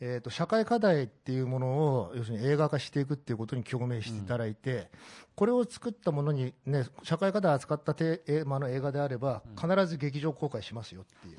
[0.00, 4.90] えー、と社会課題っていうものを要するに映画化していくっていうことに共鳴していただいて、
[5.34, 11.38] これを作ったものに、ね、社会課題を扱ったテーマの映画であれば、必ず劇場公開しますよっていう。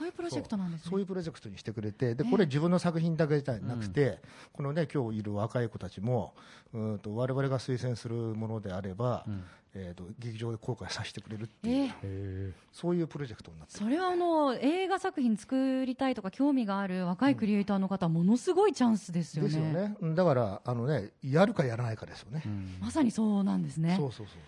[0.00, 0.90] そういうプロジェクトなんですね。
[0.90, 4.18] そういうプロジェクトにしてくれて、でこれ、自分の作品だけじゃなくて、
[4.50, 6.32] このね今日いる若い子たちも、
[6.72, 9.26] うんと我々が推薦するものであれば、
[9.74, 13.78] えー、と劇場で公開させてくれるっていう、えそういうプロジェクトになってる。
[13.78, 19.48] それはあの映画作品作りたいとか興味がある若いクリエイターの方はものすごいチャンスですよね。
[19.48, 22.42] ですよね、うんだからあの、ね、やるかやらないかですよね。
[22.80, 23.94] まさにそうなんですね。
[23.96, 24.40] そうそうそう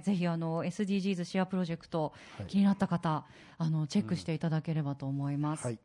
[0.00, 2.46] ぜひあの SDGs シェアプロジェクト、はい。
[2.46, 3.24] 気になった方
[3.58, 5.78] あのチェックしていただければと思います、はい。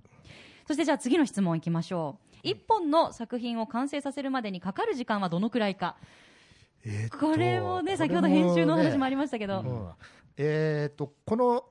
[0.68, 2.34] そしてじゃあ次の質問いきましょう。
[2.44, 5.96] 一本の作品を完成させるまでにかかる時間はどのくらいか
[6.86, 9.62] えーこれもね、先ほど編集のお話ねもありましたけど。
[9.62, 9.89] うん。
[10.38, 11.63] えー、とこの、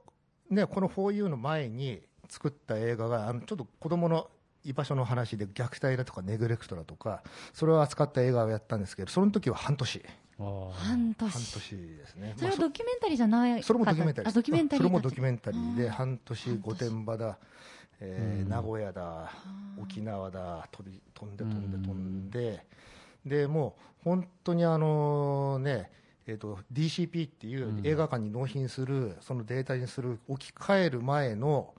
[0.50, 4.30] ね、この 4U の前に作った映画が、あのちょっと子供の
[4.64, 7.22] 居場所の話で、虐待だとかネグレクトだとか、
[7.52, 10.02] それを扱った映画をやったんですけど、その時は半年、
[10.38, 11.52] 半半年。
[11.54, 14.30] 年ですね、それはまあドキュメンタリーじゃないそそれもドキュメンタリー。
[14.30, 14.82] あ、ドキュメンタリー。
[14.82, 17.38] それもドキュメンタリーで、半年、御殿場だ、
[18.00, 18.48] えーうん。
[18.48, 19.32] 名古屋だ、
[19.80, 22.66] 沖縄だ、飛び飛んで飛んで飛んで、
[23.24, 25.90] でもう本当にあのね、
[26.26, 31.74] えー、と DCP っていう映画館に納品する、そのデータにする、置き換える前の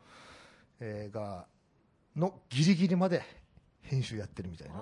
[0.79, 1.45] 映画
[2.15, 3.23] のギリギリまで
[3.81, 4.75] 編集やってるみたいな。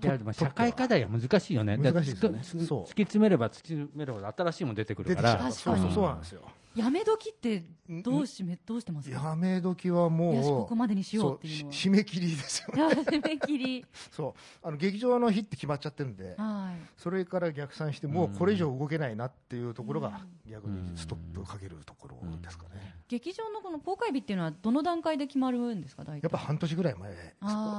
[0.00, 2.38] いやでも社会課題は難しいよね、難しいですよね。
[2.38, 2.82] だつそう。
[2.84, 5.48] 突き詰めれば突き詰めれば新しいもの出てくるから。
[5.48, 6.42] うそうそうそうなんですよ。
[6.78, 7.64] やめ時って
[8.02, 9.28] どうしめ、どうしてますか？
[9.30, 12.82] やめ時はもう、ここまでにしようっていう締め切りですよね。
[13.02, 13.84] 締め切り。
[14.10, 16.86] そうあの劇場の日って決まっちゃってるんで、はい。
[16.96, 22.94] それから逆算して、もうこれ以上動けないなっていうところが、逆にストップかけるところですかね。
[23.08, 26.24] 劇場のこの公開日っていうのはどの段階で決まるんですか、大体。
[26.24, 27.34] やっぱ半年ぐらい前、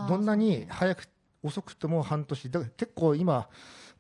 [0.08, 1.08] どんなに早く、
[1.42, 3.48] 遅くても半年、だから結構今、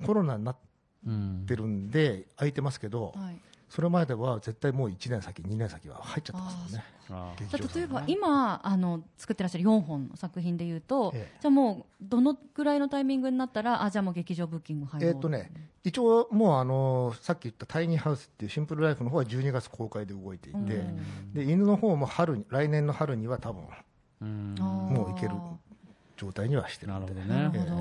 [0.05, 0.57] コロナになっ
[1.05, 3.39] うんてるんで、空いてますけど、はい。
[3.69, 6.85] それまでは絶対もう1年先、2年先は入っちゃってますよね。
[7.07, 11.37] じゃあ例えば今あの作ってらっしゃる4本の作品でいうと、ええ。
[11.41, 15.51] じゃあもうどのぐらいのタイミングになったらあじゃあもう劇場ブッキング入ろうえーっとね、
[15.83, 21.33] 一応もうあのさっき言ったタイニーハウスっていうシンプルライフの方は12月公開で動いていて、うん。
[21.33, 23.63] で犬の方も春に来年の春には多分
[24.21, 25.33] もういける
[26.17, 27.77] 状態にはしてるなんるほどなるねほど、やっ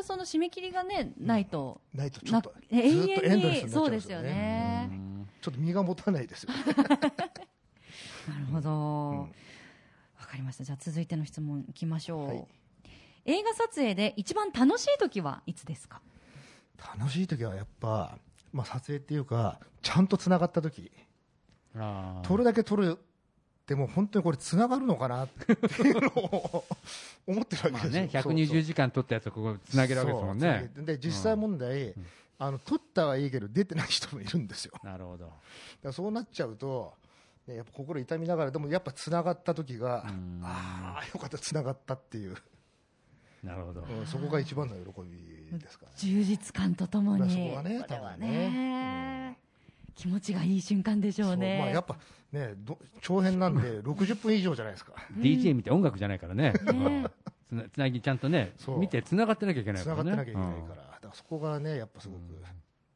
[0.00, 4.30] ぱその締め切りがねないと、ないとちょなっとずっと永エンドレス遠にになっちゃそううんですよですよね。
[4.32, 4.90] ね。
[5.40, 6.50] ちょっと身が持たないですよ、
[8.28, 8.70] なるほど、
[9.10, 9.30] わん
[10.26, 10.64] かりました。
[10.64, 12.46] じゃあ続いての質問いきましょう、はい。
[13.24, 16.02] 映画撮影で一番楽しい時はいつですか？
[16.98, 18.18] 楽しい時はやっぱ、
[18.52, 20.90] まあ、撮影っていうかちゃんとつながった時。
[22.24, 22.98] 撮るだけ撮る
[23.70, 25.52] でも本当にこれつながるのかなって
[25.84, 26.64] いうのを
[27.24, 30.70] 思ってるわけですよ、まあね120時間撮ったやつをここつなげるわけですもんね。
[30.74, 30.84] そう。
[30.86, 31.94] で実際問題、
[32.36, 34.72] あの撮ったはいいけど出てない人もいるんですよ。
[34.82, 35.32] なるほど。
[35.84, 36.94] らそうなっちゃうと、
[37.46, 40.40] ね、やっぱ心痛みながらでもやっぱつながった時がうん。
[40.42, 42.34] ああよかったつながったっていう、
[43.44, 43.82] なるほど。
[43.82, 45.92] うんそこが一番の喜びですかね。
[45.94, 47.20] 充実感とともに。
[47.20, 49.38] まあそこはねこれは多分ね
[50.00, 51.96] 気持ちがいい瞬間でしょそううねまあ、やっぱ
[52.32, 54.94] ねど長編なんで 60分以上じゃないですか。
[55.18, 56.52] DJ 見て音楽じゃないからね。
[56.52, 57.06] ね
[57.48, 58.78] つなつなぎちゃんとねそう。
[58.78, 60.10] 見てつながってなきゃいけないつからね。
[60.10, 62.20] ながってなきゃいけないから、だからそこがねやっぱすごく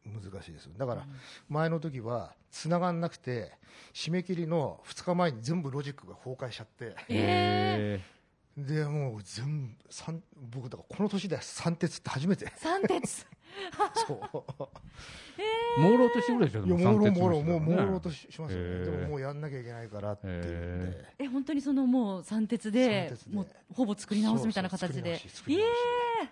[0.06, 1.06] 難しいですだから
[1.48, 3.52] 前の時はつながんなくて
[3.92, 6.94] 締め切りの2日前に全部ロジックが崩壊しちゃって。
[7.08, 8.00] へ
[8.56, 10.22] でもう全部三
[10.54, 12.50] 僕だからこの年で三鉄って初めて。
[12.56, 13.26] 三鉄
[14.06, 14.62] そう。
[15.38, 15.82] ー。
[15.82, 18.64] 朦朧としてくるでしょいやでも三鉄もう朦朧とししますよね。
[18.64, 23.36] へーでももうやんなきゃいけないからっていうんでへえ本当にそのもう三鉄で三鉄で。
[23.36, 25.18] もうほぼ作り直すみたいな形で。
[25.18, 25.80] そうそう作り直し作
[26.20, 26.30] り直し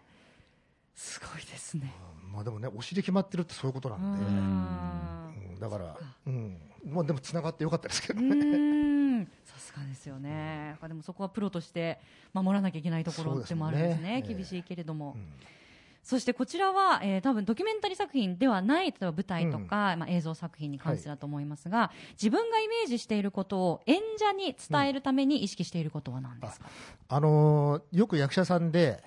[0.94, 1.92] すごいですね。
[2.32, 5.54] まあでもね推しで決まってるってそういうことなんで、うん。
[5.54, 6.60] うんだからうん。
[6.84, 9.24] まあでもつながってよかったですけどうね、ーん。
[9.44, 12.00] さすがですよね、やっぱでもそこはプロとして
[12.32, 15.28] 守らなきゃいけないところでもあるんですね、すねええ厳しいけれども、うん
[16.02, 26.66] そしてこちらは、えー多分ドキュメンタリー作品ではない、例えば舞台とか、まあ、映像作品に関してだと思いますが、自分がイメージしていることを演者に伝えるために意識していることは何ですか、
[27.08, 29.02] あのーよく役者さんで、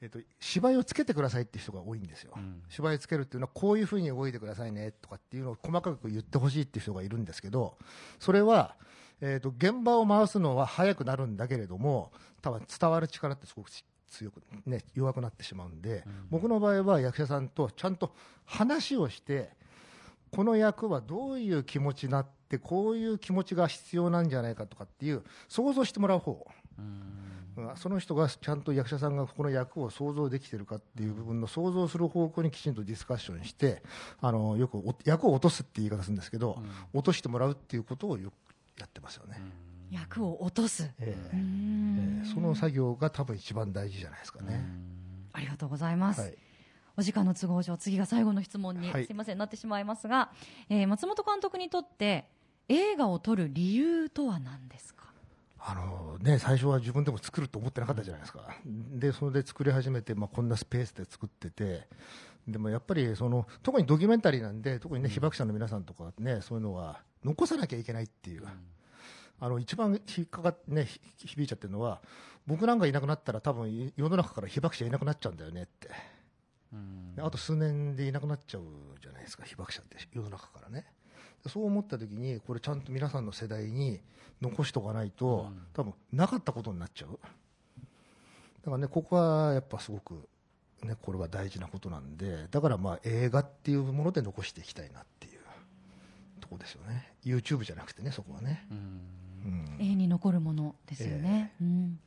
[0.00, 2.62] えっと、芝居をつけてくださいっていう人が多いんですよ、ん。
[2.68, 7.76] 芝居つけるっていうのはこういうふうに動いてくださいねとかっていうのを細かく言ってほしいっていう人がいるんですけど
[8.18, 8.76] それは、
[9.20, 13.70] えっと現場を回すのは早くなるんだけれども多分伝わる力ってすごく
[14.08, 19.50] 強く、ね、弱くなってしまうんで、僕の場合は役者さんとちゃんと話をして
[20.30, 26.46] この役はどういう気持ちになってこういう気持ちが必要なんじゃないかとかっていう想像してもらう方。
[26.78, 27.28] うん。
[27.74, 33.82] その人がちゃんと役者さんがこの役を想像できてるかっていう部分の想像する方向にきちんとディスカッションして
[34.20, 36.62] あのよくお役を落とすって言い方するんですけど、
[36.94, 38.34] 落としてもらうっていうことをよく
[38.78, 39.42] やってますよね、
[39.90, 42.24] 役を落とす、ええ。
[42.32, 44.64] その作業が多分一番大事じゃないですかね、
[45.32, 46.20] ありがとうございます。
[46.20, 46.34] はい。
[46.96, 49.06] お時間の都合上、次が最後の質問に、はい。
[49.06, 50.32] すいません、なってしまいますが、
[50.68, 52.28] えー松本監督にとって、
[52.68, 55.04] 映画を撮る理由とは何ですか？
[55.58, 61.86] あのね、最初は自分でも作ると思ってなかったじゃないですか、でそれで作り始めて、まあ、こんなスペースで作ってて、
[62.46, 68.46] でもやっぱりその特にドキュメンタリーなんで、特にね、被爆者の皆さんとかね、そういうのは残さなきゃいけないっていう、
[69.40, 72.00] あの一番引っかかっね、ひ響いちゃってるのは、
[72.46, 75.90] 僕なんかいなくなったら、多分世の中から被爆者いなくなっちゃうんだよねって。
[77.18, 78.62] あと数年でいなくなっちゃう
[79.00, 80.86] じゃないですか被爆者って世の中からね。
[81.42, 84.00] でそう思った時にこれちゃんと皆さんの世代に
[84.40, 85.62] 残しとかないと、うん。
[85.72, 87.18] 多分なかったことになっちゃう。
[88.62, 90.28] だからねここはやっぱすごく
[90.82, 95.40] ねこれは大事なことなんでだからまあ映画っていうもので残していきたいなっていう
[96.40, 97.12] とこですよね。
[97.24, 99.00] YouTube じゃなくてねそこはね、うんうん
[99.78, 101.52] 永遠に残るものですよね。
[101.60, 102.00] うん。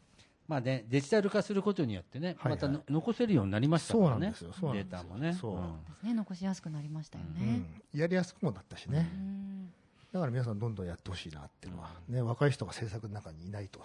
[0.48, 2.52] まあね、デジタル化することによってね、はいはい。
[2.52, 5.34] またの残せるようになりましたからね、データもね。
[5.34, 5.60] そう。
[5.60, 5.86] ん。
[5.86, 7.46] ですね、残しやすくなりましたようね。
[7.54, 7.82] ん。
[7.94, 9.72] やりやすくもなったしね、うん。
[10.12, 13.80] だから皆さんどんどんやってほしいなっていうのは、ね、若い人が制作の中にいないと、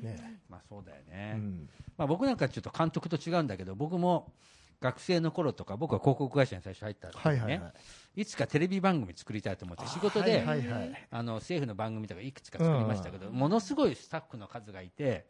[0.00, 0.38] ね。
[0.48, 1.32] まあそうだようね。
[1.34, 1.68] ん、
[1.98, 4.32] まあ僕なんかちょっと監督と違うんだけど、僕も
[4.80, 7.68] 学生の頃とか、僕は広告会社に最初入った時にね、はいはいは
[8.16, 8.20] い。
[8.20, 11.08] いつかテレビ番組作りたいと思って、仕事で、はいはいはい。
[11.10, 15.26] あの政府の番組とかいくつか作りましたけど、ものすごいスタッフの数がいて、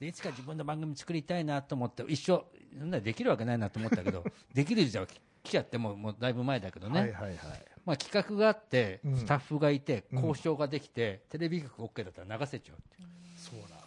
[0.00, 2.44] でいつか自分の番組作りたいなと思って、一生、
[2.78, 4.24] そんなできるわけないなと思ったけど、
[4.54, 5.06] できる時代は
[5.42, 7.36] 来ちゃってもう、もうだいぶ前だけどね、はいはいはい。
[7.84, 10.24] まあ、企画があってうん、スタッフがいて、うん。
[10.24, 13.79] 交渉ができて、テレビ局 OK だったら流せちゃうってそうだ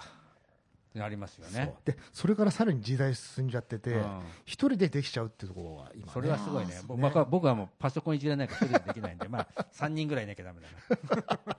[0.93, 1.73] なりますよね。
[1.85, 4.21] でそれからさらに時代進んじゃっててうん。
[4.45, 6.75] 一、人でできちゃうっていうところは今、ね、それはすごいね。
[6.77, 11.49] あーぼ僕は僕はもうパソコンいじれないから、一人でできないんで、まあ、 3人ぐらいいなきゃだめだな。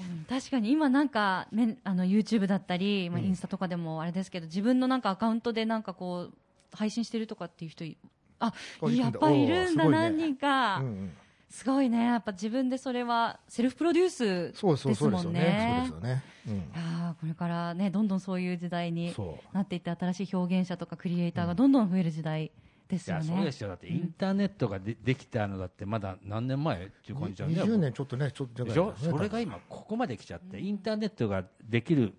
[0.00, 3.26] う ん確かに今なんか、ね、あの YouTube だったり、まあ、うん。
[3.26, 6.34] インスタとかでもあれですけど、自分のなんかアカウントでなんかこう
[6.76, 7.96] 配信してるとかっていう人い
[8.40, 8.52] あ
[8.82, 9.04] あいるんだ。
[9.04, 9.90] やっぱいるんだ、ね。
[9.90, 11.12] 何人か、うんうん
[11.52, 12.06] すごいね。
[12.06, 15.40] やっぱ自分でそれはセルフプロデュースそうそうそうでですもんね。
[15.40, 15.86] ね。
[15.86, 16.54] そうですよね、うん。
[16.54, 19.14] いやーこれからねどんどんそういう時代に
[19.52, 22.50] なっていって新しい表現者とかクリエイターがどんどん増える時代
[22.88, 23.34] ですいやよね。
[23.36, 26.86] そうですよ、だってインターネットがでできたのだって、まだ何年前？
[26.86, 28.94] っていう感じじゃんね20年ちょっとねちょっとでしょ？
[28.98, 32.14] それが今、ここまで来ちゃって、インターネットができる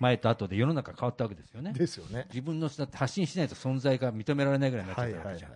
[0.00, 1.72] 前と後で世の中変わったわけですよね。
[1.72, 2.26] ですよね。
[2.30, 5.50] 自分のだって発信しないと存在が認められないぐらいになっちゃはいはいはいったわけじゃん。
[5.50, 5.54] い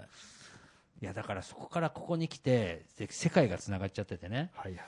[1.05, 4.83] やだからそこからここに来てで世界がつながっちゃっててね、はいはい。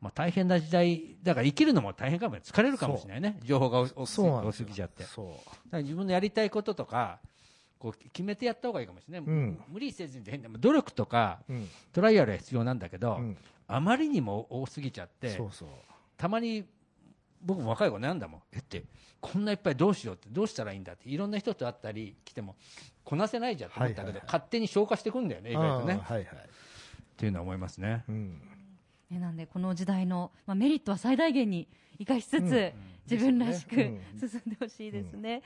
[0.00, 2.34] まあ、大変な時代だから生きるのも大変かも。
[2.36, 3.38] ね疲れるかもしれないね。
[3.44, 5.04] 情報が多多すぎちゃって。
[5.04, 5.72] そう。
[5.72, 7.18] ら自分のやりたいこととか
[7.78, 9.60] こう決めてやった方がいいかもしれない、うん。
[9.68, 10.24] 無理せずに
[10.58, 11.68] 努力とかうん。
[11.92, 13.36] トライアルは必要なんだけど、うん。
[13.66, 15.68] あまりにも多すぎちゃってそうそう。
[16.16, 16.64] たまに
[17.42, 18.42] 僕も若い子悩んだもん。
[18.52, 18.84] えって
[19.20, 22.56] こんないっぱいどうしようってどうしたらいいんだっていろんな人と会ったり来ても
[23.04, 24.26] こなせないじゃんと思ったけど、はいはいはい。
[24.26, 26.00] 勝手に消化していくんだよね意外とね。
[26.02, 26.24] はいはい。
[26.24, 26.26] っ
[27.16, 28.04] ていうのは思いますね。
[28.08, 28.40] うん。
[29.10, 31.68] ねなんでこの時代の、まあ、メリットは最大限に
[31.98, 32.72] 生かしつつ、
[33.10, 33.98] 自分らしく、進ん
[34.50, 35.42] でほしいですね、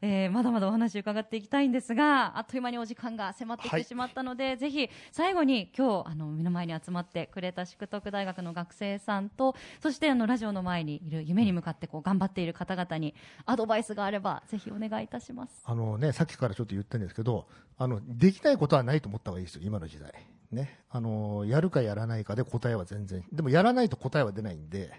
[0.00, 13.14] えーまだまだお話伺っていきたいんですがあっという間にお時間が迫ってきはいてしまったので、ぜひ最後に今日あの目の前に集まってくれた淑徳大学の学生さんとそしてあのラジオの前にいる夢に向かってこう頑張っている方々に
[13.46, 15.62] アドバイスがあればぜひお願いいたします。
[15.64, 17.46] あのね、さっきからちょっと言ってるんですけど、
[17.78, 20.12] あの、できないことはないと思った方がいいですよ、今の時代。
[20.52, 20.78] ね。
[20.90, 23.24] あの、やるかやらないかで答えは全然。
[23.32, 24.92] でもやらないと答えは出ないんで、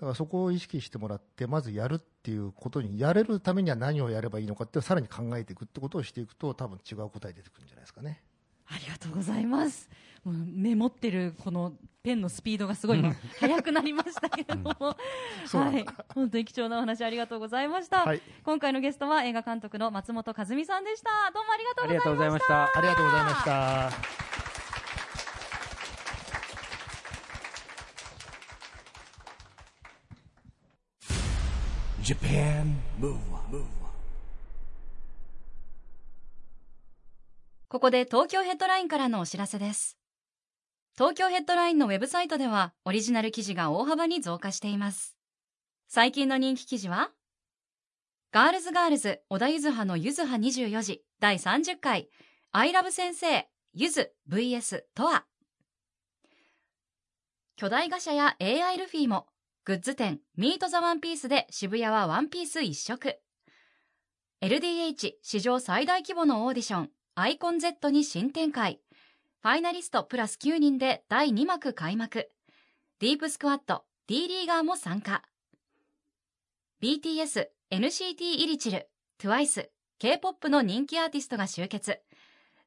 [0.00, 8.22] だからそこを意識してもらって、まずやるっていうことに、やれるためには何をやればいいのかって、さらに考えていくってことをしていくと、多分違う答え出てくるんじゃないですかね。
[8.66, 9.90] ありがとうございます。
[10.24, 14.96] もうメモってるこのペンのスピードがすごい今 速くなりましたけれども、
[15.44, 18.04] そうなんだはい、本当に貴重なお話ありがとうございました。
[18.04, 21.10] はい今回のゲストは映画監督の松本和美さんでした。
[21.34, 22.62] どうもありがとうございました。
[22.74, 23.44] ありがとうございました。
[23.44, 24.29] ありがとうございました。
[32.10, 33.14] Japan Move
[37.68, 39.96] ここで東京ヘッドラインからのお知らせです。
[40.98, 45.16] 東京ヘッドラインのウェブサイトではオリジナル記事が大幅に増加しています。
[45.86, 47.12] 最近の人気記事は、
[48.32, 52.08] Girls Girls 小田ゆずはのゆずは24時第30回
[52.50, 55.26] I love 先生ゆず VS とは
[57.54, 59.26] 巨大ガシャや AI ルフィも
[59.70, 63.20] グッズ店 Meet the ONE PIECE で渋谷はワンピース一色。
[64.42, 68.80] LDH 史上最大規模のオーディションアイコン Z に新展開。
[69.42, 72.28] ファイナリストプラス9人で第2幕開幕。
[72.98, 75.22] ディープスクワット D リーガーも参加。
[76.82, 78.88] BTS、NCT イリチル、
[79.20, 79.68] TWICE、
[80.00, 82.00] K-POP の人気アーティストが集結。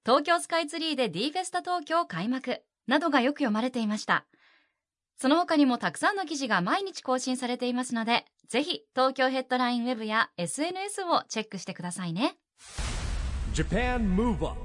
[0.06, 2.62] 東京スカイツリーで D フェスタ東京開幕。
[2.88, 4.26] などがよく読まれていました。
[5.18, 12.36] その他にもたくさんの記事が毎日更新されていますのでぜひ東京ヘッドラインウェブや SNS をチェックしてくださいね。
[13.54, 14.58] Japan Move Up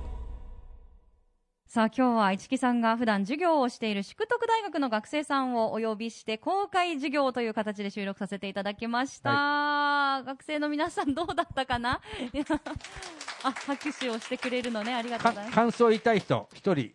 [1.66, 12.00] さあ今日は市木さんが普段授業をしている淑徳大学の学生さんをお呼びして公開授業という形で収録させていただきました、学生の皆さんどうだったかな？
[13.44, 14.94] あ、拍手をしてくれるのね。
[14.94, 15.54] ありがとうかございます。
[15.54, 16.92] 感想言いたい人、一人、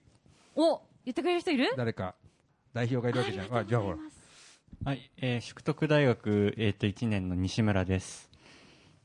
[0.55, 1.71] お、言ってくれる人いる？
[1.77, 2.15] 誰か、
[2.73, 3.55] 代表がいるわけじゃん。
[3.55, 3.97] あ、じゃあほら。
[4.83, 8.31] はい、えー、淑徳大学、えっ、と、1年の西村です。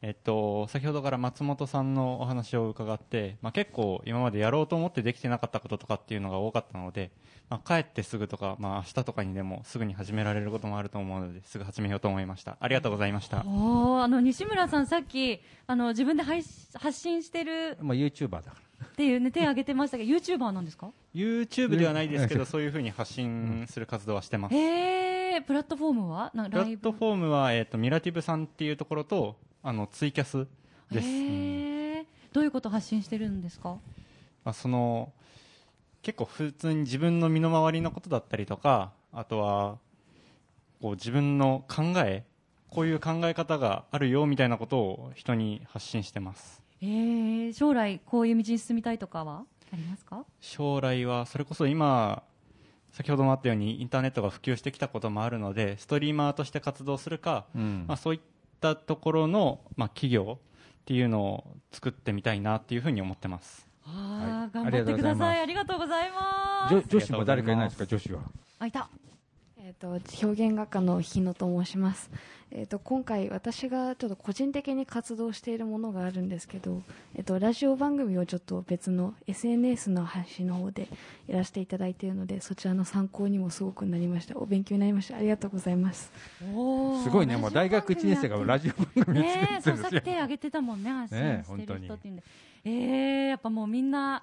[0.00, 7.10] えっと、先ほどから松本さんのお話を伺って、まあ、結構今までやろうと思ってできてなかったこととかっていうのが多かったので、
[7.50, 12.56] まあ、帰ってすぐとか、まあ、明日とかにでもすぐに始められることもあると思うので、すぐ始めようと思いました。
[12.60, 13.44] ありがとうございました。
[13.44, 18.67] おーあの、西村さんさっき、あの、自分で配信発信してるまあ、YouTuber だから。
[18.84, 24.54] っていうね、手挙げてましたけど、YouTuber なんですか？YouTube ではないですけうんど、そういうふうに発信する活動はしてます。
[24.54, 26.30] へー、プラットフォームは？
[26.32, 30.46] プラッかライブトフォームは、えっ、と、ミラティブさんっていうところと、あの、ツイキャス
[30.90, 31.06] です。
[31.06, 32.04] へー。
[32.32, 33.78] どういうこと発信してるんですか？
[34.44, 35.12] まあ、その
[36.02, 39.78] 結構普通に自分の身の回りのことだったりとかあとは
[40.80, 42.24] こう自分の考え
[42.70, 49.44] こういう考え方があるよみたいなことを人に発信してますえー、将来こういう道に進みたいとかは？
[49.72, 50.24] ありますか？
[50.40, 52.22] 将来はそれこそ今
[52.92, 58.20] 先ほどもあったようにインターネットが普及してきたこともあるのでストリーマーとして活動するか、うんまあ、そういっ
[58.60, 65.40] たところの、まあ、企業っていうのを作ってみたいなっていうふうに思ってますあはいー頑張ってください。
[65.40, 66.74] ありがとうございます。
[66.74, 68.20] 女女子も誰かいないですか、女子は。
[68.58, 68.88] あ、いた。
[69.80, 72.10] えー、と表現画家の日野と申します、
[72.50, 76.82] えー、と今回私がちょっと個人的に活動しているものがあるんですけど、
[77.14, 80.88] えー、とラジオ番組をちょっと別の SNS の配信の方で
[81.28, 84.36] やらせていただいているのでそちらの参考にもすごくなりました。
[84.38, 85.16] お勉強になりました。
[85.16, 86.10] ありがとうございます。
[86.54, 87.02] おー。
[87.04, 89.90] すごいね、もう大学1年生がラジオ番組にねえ、そう、出てるんですよ。
[89.90, 91.98] さっき手挙げてたもんね、発信ねえしてる人本当に。
[91.98, 92.22] っていうんで。
[92.64, 92.70] え
[93.26, 94.22] えやっぱもうみんな、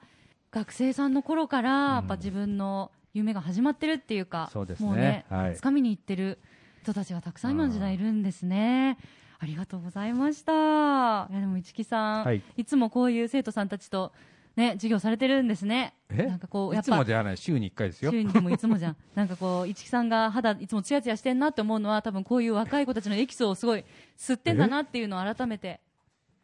[0.51, 6.37] 学生さんの頃から、やっぱ自分の夢が始まってるっていうか、そうですねもうね、はい掴みに行ってる
[6.83, 8.97] 人たちがたくさん今の時代いるんですね。
[9.39, 11.27] ありがとうございました。
[11.31, 14.13] いや、でも、市木さん、はいい、つもこういう生徒さんたちと、
[14.55, 15.93] ね、授業されてるんですね。
[16.09, 16.23] え？
[16.23, 18.11] なんかこう、やいっぱ、つもではない、週に1回ですよ。
[18.11, 18.95] 週にでもいつもじゃん。
[19.13, 23.83] なんかこう、市木さんが肌いつもツヤツヤしてんなって思うのは、多分こういう若い子たちのエキスをすごい
[24.17, 25.81] 吸ってんだなっていうのを改めて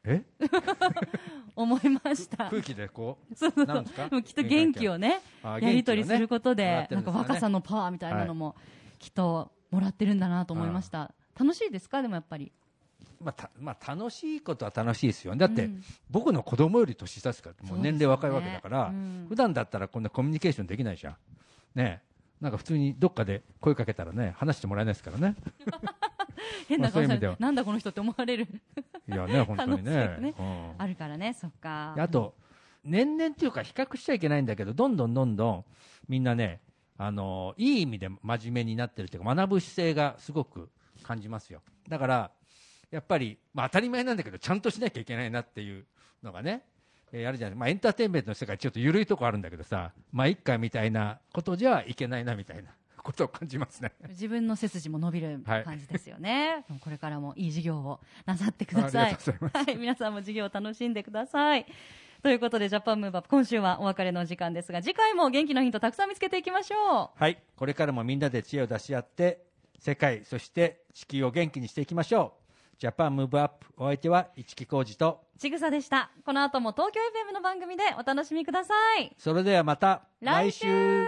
[0.03, 0.23] え？
[1.55, 2.49] 思いました。
[2.49, 4.09] 空気でこう、そうそうなんですか？
[4.09, 6.87] でもきっと元気をね、あやり取りすることで、ね。
[6.91, 8.55] なんか若さのパワーみたいなのも、
[8.99, 11.11] きっともらってるんだなと思いました。
[11.39, 12.01] 楽しいですか？
[12.01, 12.51] でもやっぱり。
[13.19, 15.35] まあ、たまあ、楽しいことは楽しいですよ。
[15.35, 15.83] だって、うん。
[16.09, 19.25] 僕の子供より年下ですから、もう年齢若いわけだから、ねうん。
[19.29, 21.15] 普段だったらこんなコミュニケーションできないじゃん。
[21.75, 22.11] ねえ。
[22.41, 25.35] なんか普通にどっかで声かけたらね、話してもらえないですからね。
[26.67, 28.47] 変な顔されてなんだこの人って思われる。
[29.11, 30.33] いやね、 本当にねがね。
[30.37, 31.93] うんあるからね、そっか。
[31.95, 32.35] であと、
[32.83, 35.65] 年々っていうか比較しちゃいけないんだけど、どんどんどんどん
[36.07, 36.61] みんなね、
[36.97, 40.69] あの、いい意味で真面目になってるっていうか、学ぶ姿勢がすごく
[41.03, 41.61] 感じますよ。
[41.87, 42.31] だから、
[42.91, 45.85] やっぱり、まあ当たり前なんだけど、ちゃんとしなきゃいけないなっていう
[46.23, 46.63] のがね、
[47.11, 47.57] えーあるじゃない。
[47.57, 52.71] まあエンターテインメントの世界ちょっと緩いとこあるんだけどさ、まあ一回みたいなことじゃいけないなみたいな
[53.01, 53.91] ことを感じますね。
[54.09, 56.65] 自分の背筋も伸びるはい感じですよね。
[56.81, 59.05] これからもいい授業をなさってください。
[59.05, 61.65] ありがとうございはい、皆さんも授業を楽しんでください。
[62.21, 67.41] ということで、ジャパンムーブアップ、今週はお別れの時間ですが、次回も元気のヒントたくさん見つけていきましょはい。
[67.55, 69.43] これからもみんなで知恵を出し合って、
[69.79, 72.41] 世界、そして地球を元気にしていきましょう。
[72.77, 75.39] Japan Move Up、お相手は市木浩二と、う。
[75.39, 76.11] ちぐさでした。
[76.23, 76.99] この後も東京
[77.29, 79.11] FM の番組でお楽しみください。
[79.17, 81.07] それではまた来週